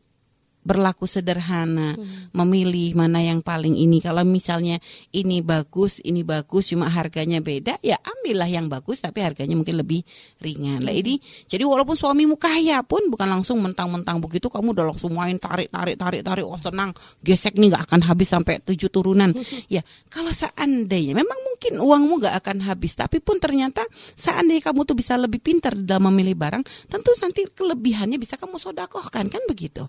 berlaku 0.63 1.11
sederhana, 1.11 1.99
hmm. 1.99 2.35
memilih 2.35 2.95
mana 2.95 3.19
yang 3.19 3.43
paling 3.43 3.75
ini. 3.75 3.99
Kalau 3.99 4.23
misalnya 4.23 4.79
ini 5.11 5.43
bagus, 5.43 5.99
ini 6.07 6.23
bagus, 6.23 6.71
cuma 6.71 6.87
harganya 6.87 7.43
beda, 7.43 7.83
ya 7.83 7.99
ambillah 7.99 8.47
yang 8.47 8.71
bagus, 8.71 9.03
tapi 9.03 9.27
harganya 9.27 9.59
mungkin 9.59 9.83
lebih 9.83 10.07
ringan. 10.39 10.81
Hmm. 10.81 10.87
Lah 10.87 10.95
ini, 10.95 11.19
jadi 11.51 11.67
walaupun 11.67 11.99
suamimu 11.99 12.39
kaya 12.39 12.81
pun 12.87 13.11
bukan 13.11 13.27
langsung 13.27 13.59
mentang-mentang 13.59 14.23
begitu, 14.23 14.47
kamu 14.47 14.73
udah 14.73 14.95
langsung 14.95 15.13
main 15.13 15.37
tarik, 15.37 15.69
tarik, 15.69 15.99
tarik, 15.99 16.23
tarik, 16.23 16.47
oh 16.47 16.59
tenang, 16.63 16.95
gesek 17.21 17.59
nih 17.59 17.75
nggak 17.75 17.85
akan 17.91 18.01
habis 18.07 18.29
sampai 18.31 18.63
tujuh 18.63 18.89
turunan. 18.89 19.35
Hmm. 19.35 19.45
Ya, 19.73 19.81
kalau 20.13 20.29
seandainya, 20.29 21.17
memang 21.17 21.39
mungkin 21.49 21.81
uangmu 21.81 22.21
nggak 22.21 22.45
akan 22.45 22.67
habis, 22.69 22.93
tapi 22.93 23.25
pun 23.25 23.41
ternyata 23.41 23.89
seandainya 24.19 24.69
kamu 24.69 24.85
tuh 24.85 24.93
bisa 24.99 25.17
lebih 25.17 25.41
pintar 25.41 25.73
dalam 25.73 26.13
memilih 26.13 26.37
barang, 26.37 26.61
tentu 26.93 27.15
nanti 27.17 27.49
kelebihannya 27.49 28.21
bisa 28.21 28.37
kamu 28.37 28.61
sodakohkan, 28.61 29.33
kan 29.33 29.41
begitu. 29.49 29.89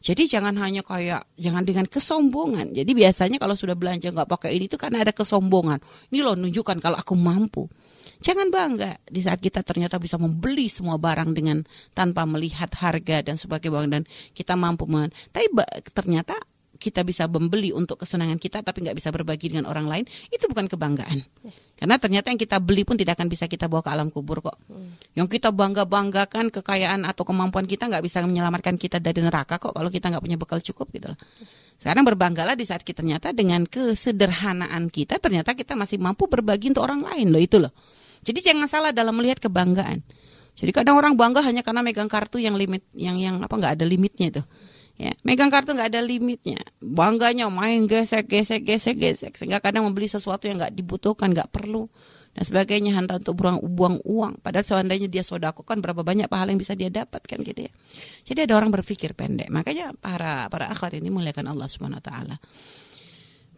Jadi 0.00 0.24
jangan 0.24 0.56
hanya 0.64 0.80
kayak 0.80 1.28
jangan 1.36 1.60
dengan 1.60 1.84
kesombongan. 1.84 2.72
Jadi 2.72 2.90
biasanya 2.96 3.36
kalau 3.36 3.52
sudah 3.52 3.76
belanja 3.76 4.08
nggak 4.08 4.32
pakai 4.32 4.56
ini 4.56 4.64
itu 4.64 4.80
karena 4.80 5.04
ada 5.04 5.12
kesombongan. 5.12 5.76
Ini 6.08 6.24
loh 6.24 6.34
nunjukkan 6.40 6.80
kalau 6.80 6.96
aku 6.96 7.12
mampu. 7.12 7.68
Jangan 8.20 8.48
bangga 8.48 9.00
di 9.04 9.20
saat 9.20 9.40
kita 9.40 9.60
ternyata 9.60 9.96
bisa 10.00 10.16
membeli 10.16 10.72
semua 10.72 10.96
barang 10.96 11.36
dengan 11.36 11.64
tanpa 11.92 12.24
melihat 12.24 12.68
harga 12.80 13.24
dan 13.24 13.36
sebagainya 13.36 14.00
dan 14.00 14.02
kita 14.32 14.56
mampu 14.56 14.88
men. 14.88 15.12
Tapi 15.32 15.52
ternyata 15.92 16.36
kita 16.80 17.04
bisa 17.04 17.28
membeli 17.28 17.76
untuk 17.76 18.00
kesenangan 18.00 18.40
kita 18.40 18.64
tapi 18.64 18.80
nggak 18.80 18.96
bisa 18.96 19.12
berbagi 19.12 19.52
dengan 19.52 19.68
orang 19.68 19.84
lain 19.84 20.04
itu 20.32 20.48
bukan 20.48 20.64
kebanggaan. 20.64 21.20
Karena 21.76 22.00
ternyata 22.00 22.32
yang 22.32 22.40
kita 22.40 22.56
beli 22.56 22.88
pun 22.88 22.96
tidak 22.96 23.20
akan 23.20 23.28
bisa 23.28 23.44
kita 23.44 23.68
bawa 23.68 23.84
ke 23.84 23.90
alam 23.92 24.08
kubur 24.08 24.40
kok. 24.40 24.56
Hmm. 24.66 24.96
yang 25.12 25.26
kita 25.26 25.50
bangga 25.50 25.84
banggakan 25.84 26.54
kekayaan 26.54 27.02
atau 27.02 27.26
kemampuan 27.26 27.66
kita 27.66 27.90
nggak 27.90 28.00
bisa 28.00 28.22
menyelamatkan 28.22 28.78
kita 28.78 29.02
dari 29.02 29.20
neraka 29.20 29.58
kok 29.58 29.74
kalau 29.74 29.90
kita 29.90 30.06
nggak 30.06 30.22
punya 30.22 30.38
bekal 30.38 30.62
cukup 30.62 30.86
gitu 30.94 31.10
sekarang 31.80 32.04
berbanggalah 32.04 32.54
di 32.54 32.68
saat 32.68 32.84
kita 32.84 33.00
ternyata 33.00 33.32
dengan 33.32 33.64
kesederhanaan 33.64 34.92
kita 34.92 35.16
ternyata 35.16 35.56
kita 35.56 35.72
masih 35.72 35.96
mampu 35.96 36.28
berbagi 36.28 36.68
untuk 36.76 36.84
orang 36.84 37.00
lain 37.00 37.32
loh 37.32 37.40
itu 37.40 37.56
loh. 37.56 37.72
Jadi 38.20 38.44
jangan 38.44 38.68
salah 38.68 38.92
dalam 38.92 39.16
melihat 39.16 39.40
kebanggaan. 39.40 40.04
Jadi 40.52 40.70
kadang 40.76 41.00
orang 41.00 41.16
bangga 41.16 41.40
hanya 41.40 41.64
karena 41.64 41.80
megang 41.80 42.12
kartu 42.12 42.36
yang 42.36 42.52
limit 42.52 42.84
yang 42.92 43.16
yang 43.16 43.40
apa 43.40 43.48
nggak 43.56 43.80
ada 43.80 43.84
limitnya 43.88 44.28
itu 44.28 44.42
Ya, 45.00 45.16
megang 45.24 45.48
kartu 45.48 45.72
nggak 45.72 45.96
ada 45.96 46.04
limitnya. 46.04 46.60
Bangganya 46.84 47.48
main 47.48 47.88
gesek, 47.88 48.28
gesek, 48.28 48.68
gesek, 48.68 49.00
gesek. 49.00 49.32
Sehingga 49.40 49.56
kadang 49.56 49.88
membeli 49.88 50.12
sesuatu 50.12 50.44
yang 50.44 50.60
nggak 50.60 50.76
dibutuhkan, 50.76 51.32
nggak 51.32 51.48
perlu. 51.48 51.88
Dan 52.36 52.44
sebagainya 52.44 52.92
hanya 52.92 53.16
untuk 53.16 53.32
buang, 53.32 53.64
buang 53.64 53.96
uang. 54.04 54.44
Padahal 54.44 54.62
seandainya 54.62 55.08
dia 55.08 55.24
sodako 55.24 55.64
kan 55.64 55.80
berapa 55.80 56.04
banyak 56.04 56.28
pahala 56.28 56.52
yang 56.52 56.60
bisa 56.60 56.76
dia 56.76 56.92
dapatkan 56.92 57.40
gitu 57.40 57.60
ya. 57.64 57.72
Jadi 58.28 58.44
ada 58.44 58.60
orang 58.60 58.68
berpikir 58.68 59.16
pendek. 59.16 59.48
Makanya 59.48 59.96
para 59.96 60.52
para 60.52 60.68
akhwat 60.68 60.92
ini 60.92 61.08
muliakan 61.08 61.48
Allah 61.48 61.66
subhanahu 61.66 61.98
wa 61.98 62.04
taala 62.04 62.36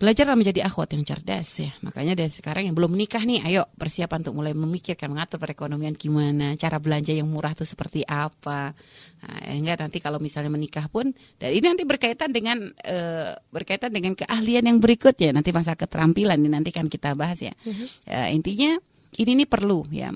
Belajarlah 0.02 0.34
menjadi 0.34 0.66
akhwat 0.66 0.98
yang 0.98 1.06
cerdas 1.06 1.62
ya. 1.62 1.70
Makanya 1.86 2.18
dari 2.18 2.34
sekarang 2.34 2.66
yang 2.66 2.74
belum 2.74 2.90
menikah 2.90 3.22
nih, 3.22 3.38
ayo 3.46 3.70
persiapan 3.78 4.26
untuk 4.26 4.34
mulai 4.34 4.50
memikirkan 4.50 5.06
mengatur 5.06 5.38
perekonomian 5.38 5.94
gimana, 5.94 6.58
cara 6.58 6.82
belanja 6.82 7.14
yang 7.14 7.30
murah 7.30 7.54
itu 7.54 7.62
seperti 7.62 8.02
apa. 8.02 8.74
Nah, 9.22 9.38
enggak 9.46 9.78
nanti 9.78 10.02
kalau 10.02 10.18
misalnya 10.18 10.50
menikah 10.50 10.90
pun, 10.90 11.14
dan 11.38 11.54
ini 11.54 11.62
nanti 11.62 11.86
berkaitan 11.86 12.34
dengan 12.34 12.66
uh, 12.66 13.38
berkaitan 13.54 13.94
dengan 13.94 14.18
keahlian 14.18 14.66
yang 14.66 14.82
berikutnya. 14.82 15.38
Nanti 15.38 15.54
masa 15.54 15.78
keterampilan 15.78 16.34
ini 16.34 16.50
nanti 16.50 16.74
kan 16.74 16.90
kita 16.90 17.14
bahas 17.14 17.38
ya. 17.38 17.54
Uh-huh. 17.62 17.86
Uh, 18.10 18.28
intinya 18.34 18.74
ini 19.22 19.38
nih 19.38 19.46
perlu 19.46 19.86
ya 19.94 20.10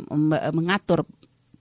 mengatur 0.51 1.07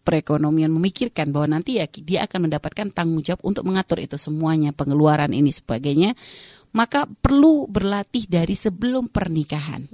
perekonomian 0.05 0.69
memikirkan 0.69 1.33
bahwa 1.33 1.57
nanti 1.57 1.81
ya 1.81 1.89
dia 1.89 2.29
akan 2.29 2.49
mendapatkan 2.49 2.93
tanggung 2.93 3.25
jawab 3.25 3.41
untuk 3.41 3.65
mengatur 3.65 3.97
itu 4.01 4.21
semuanya 4.21 4.69
pengeluaran 4.69 5.33
ini 5.33 5.49
sebagainya 5.49 6.13
maka 6.75 7.07
perlu 7.07 7.71
berlatih 7.71 8.27
dari 8.27 8.53
sebelum 8.53 9.07
pernikahan. 9.07 9.87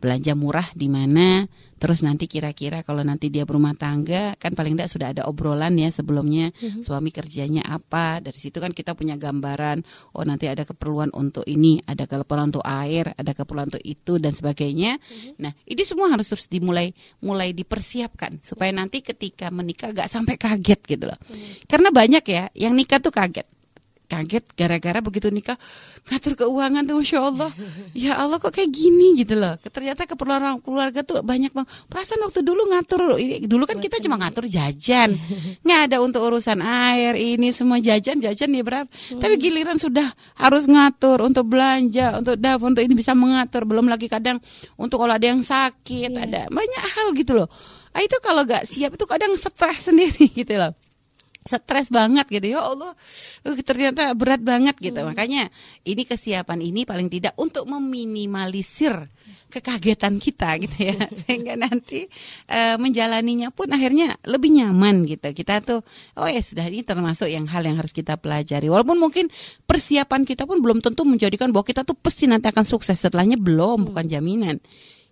Belanja 0.00 0.32
murah 0.32 0.64
di 0.72 0.88
mana, 0.88 1.44
terus 1.76 2.00
nanti 2.00 2.24
kira-kira 2.24 2.80
kalau 2.80 3.04
nanti 3.04 3.28
dia 3.28 3.44
berumah 3.44 3.76
tangga, 3.76 4.32
kan 4.40 4.56
paling 4.56 4.72
tidak 4.72 4.88
sudah 4.88 5.12
ada 5.12 5.28
obrolan 5.28 5.76
ya 5.76 5.92
sebelumnya 5.92 6.56
suami 6.80 7.12
kerjanya 7.12 7.60
apa. 7.68 8.16
Dari 8.24 8.40
situ 8.40 8.64
kan 8.64 8.72
kita 8.72 8.96
punya 8.96 9.20
gambaran, 9.20 9.84
oh 10.16 10.24
nanti 10.24 10.48
ada 10.48 10.64
keperluan 10.64 11.12
untuk 11.12 11.44
ini, 11.44 11.84
ada 11.84 12.08
keperluan 12.08 12.48
untuk 12.48 12.64
air, 12.64 13.12
ada 13.12 13.36
keperluan 13.36 13.68
untuk 13.68 13.84
itu 13.84 14.16
dan 14.16 14.32
sebagainya. 14.32 14.96
Nah, 15.36 15.52
ini 15.68 15.84
semua 15.84 16.08
harus 16.08 16.32
terus 16.32 16.48
dimulai 16.48 16.96
mulai 17.20 17.52
dipersiapkan 17.52 18.40
supaya 18.40 18.72
nanti 18.72 19.04
ketika 19.04 19.52
menikah 19.52 19.92
gak 19.92 20.08
sampai 20.08 20.40
kaget 20.40 20.80
gitu 20.96 21.12
loh. 21.12 21.20
Karena 21.68 21.92
banyak 21.92 22.24
ya 22.24 22.48
yang 22.56 22.72
nikah 22.72 23.04
tuh 23.04 23.12
kaget 23.12 23.59
kaget 24.10 24.42
gara-gara 24.58 24.98
begitu 24.98 25.30
nikah. 25.30 25.54
Ngatur 26.10 26.34
keuangan 26.34 26.82
tuh 26.82 26.98
masya 26.98 27.18
Allah. 27.22 27.50
Ya 27.94 28.18
Allah 28.18 28.42
kok 28.42 28.50
kayak 28.50 28.74
gini 28.74 29.22
gitu 29.22 29.38
loh. 29.38 29.54
Ternyata 29.62 30.10
keperluan 30.10 30.58
keluarga 30.58 31.06
tuh 31.06 31.22
banyak 31.22 31.54
bang 31.54 31.66
perasaan 31.86 32.26
waktu 32.26 32.42
dulu 32.42 32.74
ngatur. 32.74 33.14
Dulu 33.46 33.64
kan 33.70 33.78
kita 33.78 34.02
cuma 34.02 34.18
ngatur 34.18 34.50
jajan. 34.50 35.14
Nggak 35.62 35.80
ada 35.86 35.96
untuk 36.02 36.26
urusan 36.26 36.58
air 36.58 37.14
ini 37.14 37.54
semua 37.54 37.78
jajan 37.78 38.18
jajan 38.18 38.50
ya 38.50 38.66
berapa. 38.66 38.90
Tapi 38.90 39.34
giliran 39.38 39.78
sudah 39.78 40.10
harus 40.34 40.66
ngatur 40.66 41.22
untuk 41.22 41.46
belanja 41.46 42.18
untuk 42.18 42.34
dapur 42.34 42.74
untuk 42.74 42.82
ini 42.82 42.98
bisa 42.98 43.14
mengatur. 43.14 43.62
Belum 43.62 43.86
lagi 43.86 44.10
kadang 44.10 44.42
untuk 44.74 44.98
kalau 44.98 45.14
ada 45.14 45.26
yang 45.30 45.46
sakit 45.46 46.10
yeah. 46.10 46.26
ada 46.26 46.40
banyak 46.50 46.84
hal 46.98 47.14
gitu 47.14 47.38
loh. 47.38 47.48
Ah, 47.90 48.02
itu 48.02 48.18
kalau 48.22 48.46
nggak 48.46 48.66
siap 48.70 48.94
itu 48.94 49.06
kadang 49.06 49.34
stres 49.34 49.90
sendiri 49.90 50.30
gitu 50.42 50.54
loh 50.58 50.74
stres 51.50 51.90
banget 51.90 52.30
gitu. 52.30 52.54
Ya 52.54 52.62
Allah 52.62 52.94
uh, 53.46 53.56
ternyata 53.66 54.14
berat 54.14 54.38
banget 54.46 54.78
gitu. 54.78 55.02
Hmm. 55.02 55.10
makanya 55.10 55.50
ini 55.82 56.06
kesiapan 56.06 56.62
ini 56.62 56.86
paling 56.86 57.10
tidak 57.10 57.34
untuk 57.34 57.66
meminimalisir 57.66 59.10
kekagetan 59.50 60.22
kita 60.22 60.62
gitu 60.62 60.94
ya. 60.94 60.96
Sehingga 61.26 61.58
nanti 61.58 62.06
uh, 62.46 62.78
menjalaninya 62.78 63.50
pun 63.50 63.66
akhirnya 63.74 64.14
lebih 64.22 64.54
nyaman 64.54 65.10
gitu. 65.10 65.34
Kita 65.34 65.58
tuh 65.66 65.82
oh 66.16 66.28
ya 66.30 66.38
sudah 66.38 66.70
ini 66.70 66.86
termasuk 66.86 67.26
yang 67.26 67.50
hal 67.50 67.66
yang 67.66 67.76
harus 67.82 67.90
kita 67.90 68.14
pelajari. 68.14 68.70
Walaupun 68.70 68.96
mungkin 68.96 69.26
persiapan 69.66 70.22
kita 70.22 70.46
pun 70.46 70.62
belum 70.62 70.78
tentu 70.78 71.02
menjadikan 71.02 71.50
bahwa 71.50 71.66
kita 71.66 71.82
tuh 71.82 71.98
pasti 71.98 72.30
nanti 72.30 72.46
akan 72.46 72.62
sukses. 72.62 72.94
Setelahnya 72.94 73.34
belum 73.34 73.82
hmm. 73.82 73.86
bukan 73.90 74.06
jaminan 74.06 74.58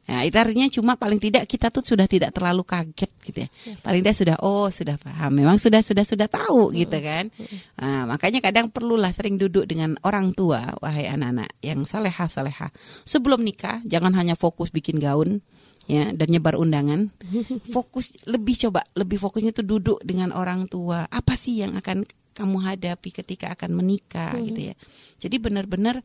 Nah, 0.09 0.25
itu 0.25 0.40
artinya 0.40 0.64
cuma 0.73 0.97
paling 0.97 1.21
tidak 1.21 1.44
kita 1.44 1.68
tuh 1.68 1.85
sudah 1.85 2.09
tidak 2.09 2.33
terlalu 2.33 2.64
kaget 2.64 3.12
gitu 3.29 3.38
ya. 3.44 3.49
ya. 3.68 3.77
Paling 3.85 4.01
tidak 4.01 4.16
sudah 4.16 4.37
oh 4.40 4.73
sudah 4.73 4.97
paham. 4.97 5.37
Memang 5.37 5.61
sudah 5.61 5.85
sudah 5.85 6.01
sudah 6.01 6.25
tahu 6.33 6.73
gitu 6.73 6.97
kan. 7.05 7.29
Nah, 7.77 8.09
makanya 8.09 8.40
kadang 8.40 8.73
perlulah 8.73 9.12
sering 9.12 9.37
duduk 9.37 9.68
dengan 9.68 10.01
orang 10.09 10.33
tua 10.33 10.73
wahai 10.81 11.12
anak-anak 11.12 11.53
yang 11.61 11.85
soleha 11.85 12.25
soleha. 12.25 12.73
Sebelum 13.05 13.44
nikah 13.44 13.85
jangan 13.85 14.16
hanya 14.16 14.33
fokus 14.33 14.73
bikin 14.73 14.97
gaun 14.97 15.44
ya 15.85 16.09
dan 16.16 16.29
nyebar 16.33 16.57
undangan. 16.57 17.12
Fokus 17.77 18.16
lebih 18.25 18.57
coba 18.68 18.88
lebih 18.97 19.21
fokusnya 19.21 19.53
tuh 19.53 19.68
duduk 19.68 20.01
dengan 20.01 20.33
orang 20.33 20.73
tua. 20.73 21.05
Apa 21.05 21.37
sih 21.37 21.61
yang 21.61 21.77
akan 21.77 22.09
kamu 22.33 22.59
hadapi 22.64 23.12
ketika 23.12 23.53
akan 23.53 23.77
menikah 23.77 24.33
gitu 24.40 24.73
ya. 24.73 24.75
Jadi 25.21 25.37
benar-benar 25.37 26.01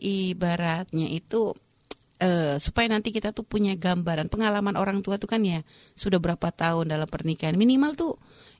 ibaratnya 0.00 1.10
itu 1.10 1.52
uh, 2.22 2.56
supaya 2.62 2.86
nanti 2.86 3.10
kita 3.10 3.34
tuh 3.34 3.42
punya 3.42 3.74
gambaran. 3.74 4.30
Pengalaman 4.30 4.78
orang 4.78 5.02
tua 5.02 5.18
tuh 5.18 5.26
kan 5.26 5.42
ya 5.42 5.66
sudah 5.98 6.22
berapa 6.22 6.54
tahun 6.54 6.94
dalam 6.94 7.10
pernikahan. 7.10 7.58
Minimal 7.58 7.98
tuh 7.98 8.12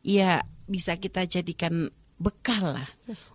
ya 0.02 0.42
bisa 0.66 0.98
kita 0.98 1.22
jadikan 1.30 1.88
bekal 2.18 2.78
lah 2.78 2.88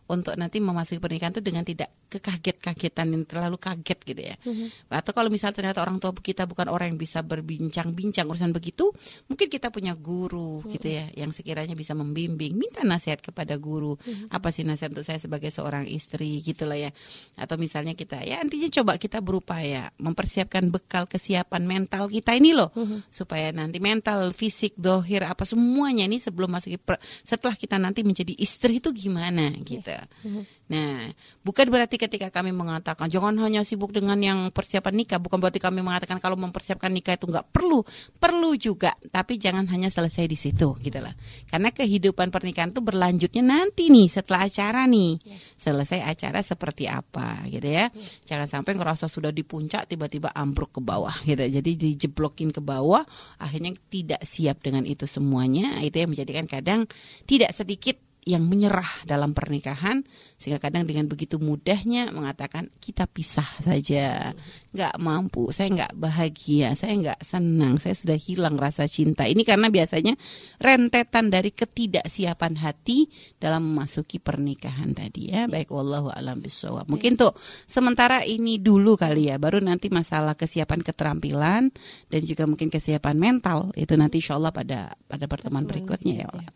untuk 0.08 0.40
nanti 0.40 0.64
memasuki 0.64 1.04
pernikahan 1.04 1.36
itu 1.36 1.44
dengan 1.44 1.68
tidak 1.68 1.92
kekaget-kagetan 2.08 3.12
yang 3.12 3.24
terlalu 3.28 3.60
kaget 3.60 4.00
gitu 4.08 4.22
ya. 4.24 4.36
Mm-hmm. 4.40 4.88
Atau 4.88 5.12
kalau 5.12 5.28
misalnya 5.28 5.60
ternyata 5.60 5.84
orang 5.84 6.00
tua 6.00 6.16
kita 6.16 6.48
bukan 6.48 6.72
orang 6.72 6.96
yang 6.96 7.00
bisa 7.00 7.20
berbincang-bincang 7.20 8.24
urusan 8.32 8.56
begitu, 8.56 8.88
mungkin 9.28 9.48
kita 9.52 9.68
punya 9.68 9.92
guru 10.00 10.64
mm-hmm. 10.64 10.72
gitu 10.80 10.88
ya 10.88 11.06
yang 11.20 11.36
sekiranya 11.36 11.76
bisa 11.76 11.92
membimbing, 11.92 12.56
minta 12.56 12.88
nasihat 12.88 13.20
kepada 13.20 13.60
guru. 13.60 14.00
Mm-hmm. 14.00 14.32
Apa 14.32 14.56
sih 14.56 14.64
nasihat 14.64 14.96
untuk 14.96 15.04
saya 15.04 15.20
sebagai 15.20 15.52
seorang 15.52 15.84
istri 15.92 16.40
gitu 16.40 16.64
lah 16.64 16.80
ya. 16.80 16.92
Atau 17.36 17.60
misalnya 17.60 17.92
kita 17.92 18.24
ya 18.24 18.40
intinya 18.40 18.72
coba 18.72 18.96
kita 18.96 19.20
berupaya 19.20 19.92
mempersiapkan 20.00 20.72
bekal 20.72 21.12
kesiapan 21.12 21.68
mental 21.68 22.08
kita 22.08 22.40
ini 22.40 22.56
loh 22.56 22.72
mm-hmm. 22.72 23.12
supaya 23.12 23.52
nanti 23.52 23.84
mental, 23.84 24.32
fisik, 24.32 24.80
dohir 24.80 25.28
apa 25.28 25.44
semuanya 25.44 26.08
ini 26.08 26.24
sebelum 26.24 26.56
masuk 26.56 26.80
setelah 27.28 27.60
kita 27.60 27.76
nanti 27.76 28.08
menjadi 28.08 28.32
istri 28.40 28.80
itu 28.80 28.96
gimana 28.96 29.52
gitu. 29.60 29.97
Mm-hmm. 30.06 30.44
Nah, 30.68 31.10
bukan 31.42 31.66
berarti 31.72 31.96
ketika 31.96 32.28
kami 32.28 32.52
mengatakan 32.52 33.08
jangan 33.08 33.40
hanya 33.40 33.64
sibuk 33.64 33.96
dengan 33.96 34.20
yang 34.20 34.52
persiapan 34.52 34.94
nikah, 34.94 35.20
bukan 35.22 35.40
berarti 35.40 35.64
kami 35.64 35.80
mengatakan 35.80 36.20
kalau 36.20 36.36
mempersiapkan 36.36 36.92
nikah 36.92 37.16
itu 37.16 37.26
nggak 37.26 37.56
perlu, 37.56 37.82
perlu 38.20 38.52
juga, 38.60 38.94
tapi 39.10 39.40
jangan 39.40 39.64
hanya 39.72 39.88
selesai 39.88 40.28
di 40.28 40.36
situ, 40.36 40.76
gitu 40.84 41.00
lah. 41.00 41.16
Karena 41.48 41.72
kehidupan 41.72 42.30
pernikahan 42.30 42.76
itu 42.76 42.84
berlanjutnya 42.84 43.44
nanti 43.46 43.88
nih 43.88 44.12
setelah 44.12 44.46
acara 44.46 44.84
nih, 44.86 45.12
ya. 45.24 45.38
selesai 45.56 46.00
acara 46.04 46.40
seperti 46.44 46.92
apa, 46.92 47.48
gitu 47.48 47.68
ya. 47.68 47.88
ya. 47.88 48.04
Jangan 48.28 48.48
sampai 48.60 48.76
ngerasa 48.76 49.08
sudah 49.08 49.32
di 49.32 49.48
puncak 49.48 49.88
tiba-tiba 49.88 50.36
ambruk 50.36 50.76
ke 50.76 50.82
bawah, 50.84 51.16
gitu. 51.24 51.44
Jadi 51.48 51.72
dijeblokin 51.80 52.52
ke 52.52 52.60
bawah, 52.60 53.08
akhirnya 53.40 53.72
tidak 53.88 54.22
siap 54.28 54.60
dengan 54.60 54.84
itu 54.84 55.08
semuanya. 55.08 55.80
Itu 55.80 56.04
yang 56.04 56.12
menjadikan 56.12 56.46
kadang 56.50 56.90
tidak 57.24 57.56
sedikit 57.56 58.07
yang 58.28 58.44
menyerah 58.44 59.08
dalam 59.08 59.32
pernikahan 59.32 60.04
sehingga 60.36 60.60
kadang 60.60 60.84
dengan 60.84 61.08
begitu 61.08 61.40
mudahnya 61.40 62.12
mengatakan 62.12 62.68
kita 62.84 63.08
pisah 63.08 63.48
saja. 63.64 64.36
Nggak 64.76 65.00
mampu 65.00 65.48
saya 65.56 65.72
nggak 65.72 65.94
bahagia 65.96 66.76
saya 66.76 66.94
nggak 67.00 67.24
senang 67.24 67.80
saya 67.80 67.96
sudah 67.96 68.20
hilang 68.20 68.60
rasa 68.60 68.84
cinta. 68.92 69.24
Ini 69.24 69.48
karena 69.48 69.72
biasanya 69.72 70.20
rentetan 70.60 71.32
dari 71.32 71.56
ketidaksiapan 71.56 72.60
hati 72.60 73.08
dalam 73.40 73.72
memasuki 73.72 74.20
pernikahan 74.20 74.92
tadi 74.92 75.32
ya. 75.32 75.48
Baik 75.48 75.72
wallahu 75.72 76.12
alam 76.12 76.44
bisawab 76.44 76.92
mungkin 76.92 77.14
tuh 77.14 77.32
sementara 77.70 78.26
ini 78.26 78.58
dulu 78.58 78.98
kali 78.98 79.30
ya 79.30 79.38
baru 79.38 79.62
nanti 79.62 79.94
masalah 79.94 80.34
kesiapan 80.34 80.82
keterampilan 80.82 81.70
dan 82.10 82.22
juga 82.26 82.50
mungkin 82.50 82.74
kesiapan 82.74 83.16
mental 83.16 83.70
itu 83.78 83.94
nanti 83.94 84.20
insya 84.20 84.36
Allah 84.36 84.50
pada 84.50 84.98
pada 85.06 85.30
pertemuan 85.30 85.70
berikutnya 85.70 86.26
ya 86.26 86.28
Allah 86.34 86.50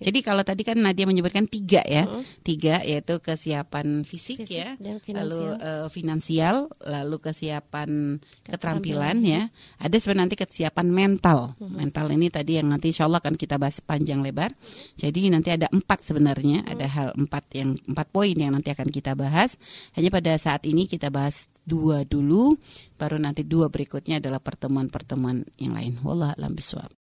jadi 0.00 0.18
kalau 0.24 0.40
tadi 0.40 0.64
kan 0.64 0.80
Nadia 0.80 1.03
menyebutkan 1.08 1.48
tiga 1.48 1.80
ya 1.86 2.04
tiga 2.44 2.84
yaitu 2.84 3.14
itu 3.14 3.20
kesiapan 3.20 4.02
fisik, 4.02 4.42
fisik 4.42 4.58
ya, 4.58 4.74
lalu 5.12 5.54
uh, 5.60 5.86
finansial, 5.86 6.72
lalu 6.82 7.20
kesiapan 7.20 8.18
keterampilan 8.42 9.20
ya. 9.22 9.42
Ada 9.78 10.00
sebenarnya 10.00 10.22
nanti 10.24 10.36
kesiapan 10.40 10.86
mental. 10.88 11.52
Uh-huh. 11.60 11.68
Mental 11.68 12.08
ini 12.10 12.32
tadi 12.32 12.56
yang 12.56 12.72
nanti 12.72 12.90
insya 12.90 13.04
Allah 13.04 13.20
akan 13.20 13.36
kita 13.36 13.60
bahas 13.60 13.78
panjang 13.84 14.24
lebar. 14.24 14.56
Jadi 14.96 15.28
nanti 15.28 15.52
ada 15.52 15.68
empat 15.68 16.00
sebenarnya, 16.00 16.64
ada 16.64 16.86
hal 16.88 17.08
empat 17.12 17.44
yang 17.52 17.76
empat 17.84 18.06
poin 18.08 18.34
yang 18.34 18.56
nanti 18.56 18.72
akan 18.72 18.88
kita 18.88 19.12
bahas. 19.12 19.60
Hanya 19.94 20.08
pada 20.08 20.32
saat 20.40 20.64
ini 20.64 20.88
kita 20.88 21.12
bahas 21.12 21.52
dua 21.68 22.08
dulu, 22.08 22.56
baru 22.96 23.20
nanti 23.20 23.44
dua 23.44 23.68
berikutnya 23.68 24.16
adalah 24.16 24.40
pertemuan-pertemuan 24.40 25.44
yang 25.60 25.76
lain. 25.76 26.00
Wallah 26.00 26.32
alam 26.34 26.56
biswab. 26.56 26.94